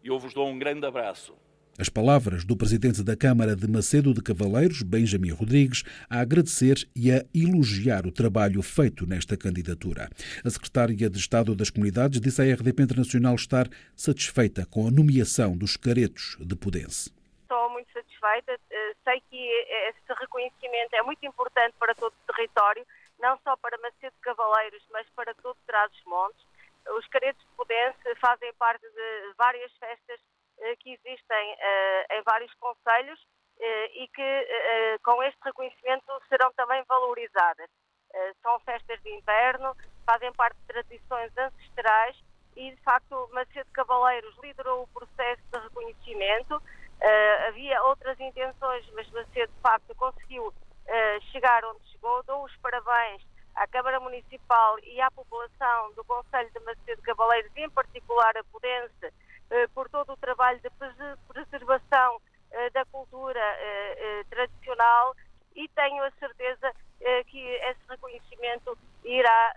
Eu 0.03 0.19
vos 0.19 0.35
dou 0.35 0.47
um 0.49 0.59
grande 0.59 0.87
abraço. 0.87 1.35
As 1.77 1.89
palavras 1.89 2.45
do 2.45 2.57
presidente 2.57 3.03
da 3.03 3.17
Câmara 3.17 3.57
de 3.57 3.67
Macedo 3.67 4.15
de 4.15 4.23
Cavaleiros, 4.23 4.83
Benjamin 4.83 5.33
Rodrigues, 5.33 5.83
a 6.09 6.21
agradecer 6.21 6.77
e 6.95 7.11
a 7.11 7.27
elogiar 7.35 8.07
o 8.07 8.13
trabalho 8.13 8.63
feito 8.63 9.05
nesta 9.05 9.37
candidatura. 9.37 10.09
A 10.45 10.51
secretária 10.51 11.11
de 11.11 11.19
Estado 11.19 11.53
das 11.53 11.71
Comunidades 11.71 12.21
disse 12.21 12.41
à 12.41 12.45
RDP 12.45 12.85
Internacional 12.85 13.35
estar 13.35 13.67
satisfeita 13.97 14.65
com 14.71 14.87
a 14.87 14.91
nomeação 14.91 15.59
dos 15.59 15.77
caretos 15.77 16.37
de 16.39 16.55
Pudense. 16.55 17.11
Estou 17.43 17.69
muito 17.71 17.91
satisfeita. 17.93 18.55
Eh, 18.71 18.95
sei 19.03 19.21
que 19.29 19.51
este 19.91 20.15
reconhecimento 20.15 20.95
é 20.95 21.03
muito 21.03 21.27
importante 21.27 21.75
para 21.81 21.93
todo 21.97 22.15
o 22.15 22.33
território, 22.33 22.87
não 23.19 23.37
só 23.43 23.57
para 23.57 23.77
Macedo 23.79 24.15
de 24.15 24.23
Cavaleiros, 24.23 24.83
mas 24.93 25.09
para 25.17 25.35
todo 25.35 25.57
Trás-os-Montes. 25.67 26.47
Os 26.97 27.07
caretos 27.09 27.43
de 27.43 27.51
Pudense 27.57 28.21
fazem 28.21 28.53
parte 28.55 28.87
de 28.87 29.35
várias 29.37 29.73
festas 29.73 30.21
eh, 30.21 30.34
que 30.81 30.93
existem 30.93 31.57
eh, 31.59 32.19
em 32.19 32.23
vários 32.23 32.53
conselhos 32.55 33.19
eh, 33.61 33.91
e 33.95 34.09
que 34.09 34.99
com 35.03 35.23
este 35.23 35.39
reconhecimento 35.45 36.07
serão 36.29 36.53
também 36.55 36.83
valorizadas. 36.89 37.69
São 38.43 38.61
festas 38.61 39.03
de 39.03 39.11
inverno, 39.11 39.75
fazem 40.07 40.33
parte 40.35 40.57
de 40.61 40.67
tradições 40.67 41.37
ancestrais 41.37 42.17
e, 42.55 42.71
de 42.71 42.81
facto, 42.83 43.29
Macedo 43.33 43.69
Cavaleiros 43.73 44.37
liderou 44.41 44.85
o 44.85 44.89
processo 44.89 45.43
de 45.53 45.59
reconhecimento. 45.59 46.63
havia 47.49 47.83
outras 47.83 48.19
intenções, 48.21 48.89
mas 48.93 49.11
Macedo, 49.11 49.53
de 49.53 49.61
facto, 49.61 49.95
conseguiu 49.97 50.55
chegar 51.33 51.65
onde 51.65 51.85
chegou. 51.91 52.23
Dou 52.23 52.45
os 52.45 52.57
parabéns 52.59 53.21
à 53.55 53.67
Câmara 53.67 54.01
Municipal 54.01 54.79
e 54.81 55.01
à 55.01 55.11
população 55.11 55.93
do 55.95 56.05
Conselho 56.05 56.51
de 56.53 56.61
Macedo 56.61 57.03
Cavaleiros, 57.03 57.51
em 57.57 57.71
particular 57.71 58.37
a 58.37 58.45
Pudense, 58.45 58.95
eh, 59.03 59.13
por 59.75 59.89
todo 59.89 60.13
o 60.13 60.17
trabalho 60.17 60.61
de 60.61 60.71
preservação 61.29 62.21
da 62.73 62.85
cultura 62.87 63.41
tradicional 64.31 65.15
e 65.55 65.69
tenho 65.69 66.03
a 66.05 66.11
certeza 66.13 66.73
que 67.27 67.41
esse 67.41 67.81
reconhecimento 67.89 68.77
irá 69.05 69.55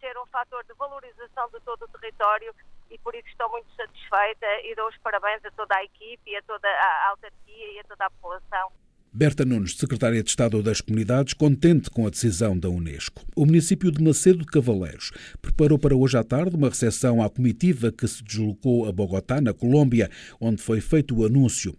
ser 0.00 0.16
um 0.18 0.26
fator 0.26 0.64
de 0.64 0.74
valorização 0.74 1.48
de 1.48 1.60
todo 1.60 1.84
o 1.84 1.88
território 1.88 2.54
e 2.90 2.98
por 2.98 3.14
isso 3.14 3.28
estou 3.28 3.48
muito 3.50 3.70
satisfeita 3.74 4.46
e 4.62 4.74
dou 4.74 4.88
os 4.88 4.96
parabéns 4.98 5.44
a 5.44 5.50
toda 5.50 5.76
a 5.76 5.84
equipe 5.84 6.36
a 6.36 6.42
toda 6.42 6.68
a 6.68 7.08
autarquia 7.08 7.72
e 7.72 7.80
a 7.80 7.84
toda 7.84 8.06
a 8.06 8.10
população. 8.10 8.83
Berta 9.16 9.44
Nunes, 9.44 9.76
secretária 9.76 10.20
de 10.20 10.28
Estado 10.28 10.60
das 10.60 10.80
Comunidades, 10.80 11.34
contente 11.34 11.88
com 11.88 12.04
a 12.04 12.10
decisão 12.10 12.58
da 12.58 12.68
Unesco. 12.68 13.24
O 13.36 13.46
município 13.46 13.92
de 13.92 14.02
Macedo 14.02 14.40
de 14.40 14.46
Cavaleiros 14.46 15.12
preparou 15.40 15.78
para 15.78 15.94
hoje 15.94 16.18
à 16.18 16.24
tarde 16.24 16.56
uma 16.56 16.68
recepção 16.68 17.22
à 17.22 17.30
comitiva 17.30 17.92
que 17.92 18.08
se 18.08 18.24
deslocou 18.24 18.88
a 18.88 18.92
Bogotá, 18.92 19.40
na 19.40 19.54
Colômbia, 19.54 20.10
onde 20.40 20.60
foi 20.60 20.80
feito 20.80 21.16
o 21.16 21.24
anúncio. 21.24 21.76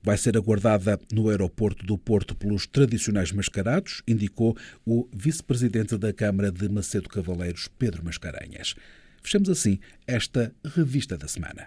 Vai 0.00 0.16
ser 0.16 0.36
aguardada 0.36 0.96
no 1.12 1.28
aeroporto 1.28 1.84
do 1.84 1.98
Porto 1.98 2.36
pelos 2.36 2.68
tradicionais 2.68 3.32
mascarados, 3.32 4.00
indicou 4.06 4.56
o 4.86 5.08
vice-presidente 5.12 5.98
da 5.98 6.12
Câmara 6.12 6.52
de 6.52 6.68
Macedo 6.68 7.08
Cavaleiros, 7.08 7.68
Pedro 7.76 8.04
Mascarenhas. 8.04 8.76
Fechamos 9.20 9.48
assim 9.48 9.80
esta 10.06 10.54
revista 10.64 11.18
da 11.18 11.26
semana. 11.26 11.66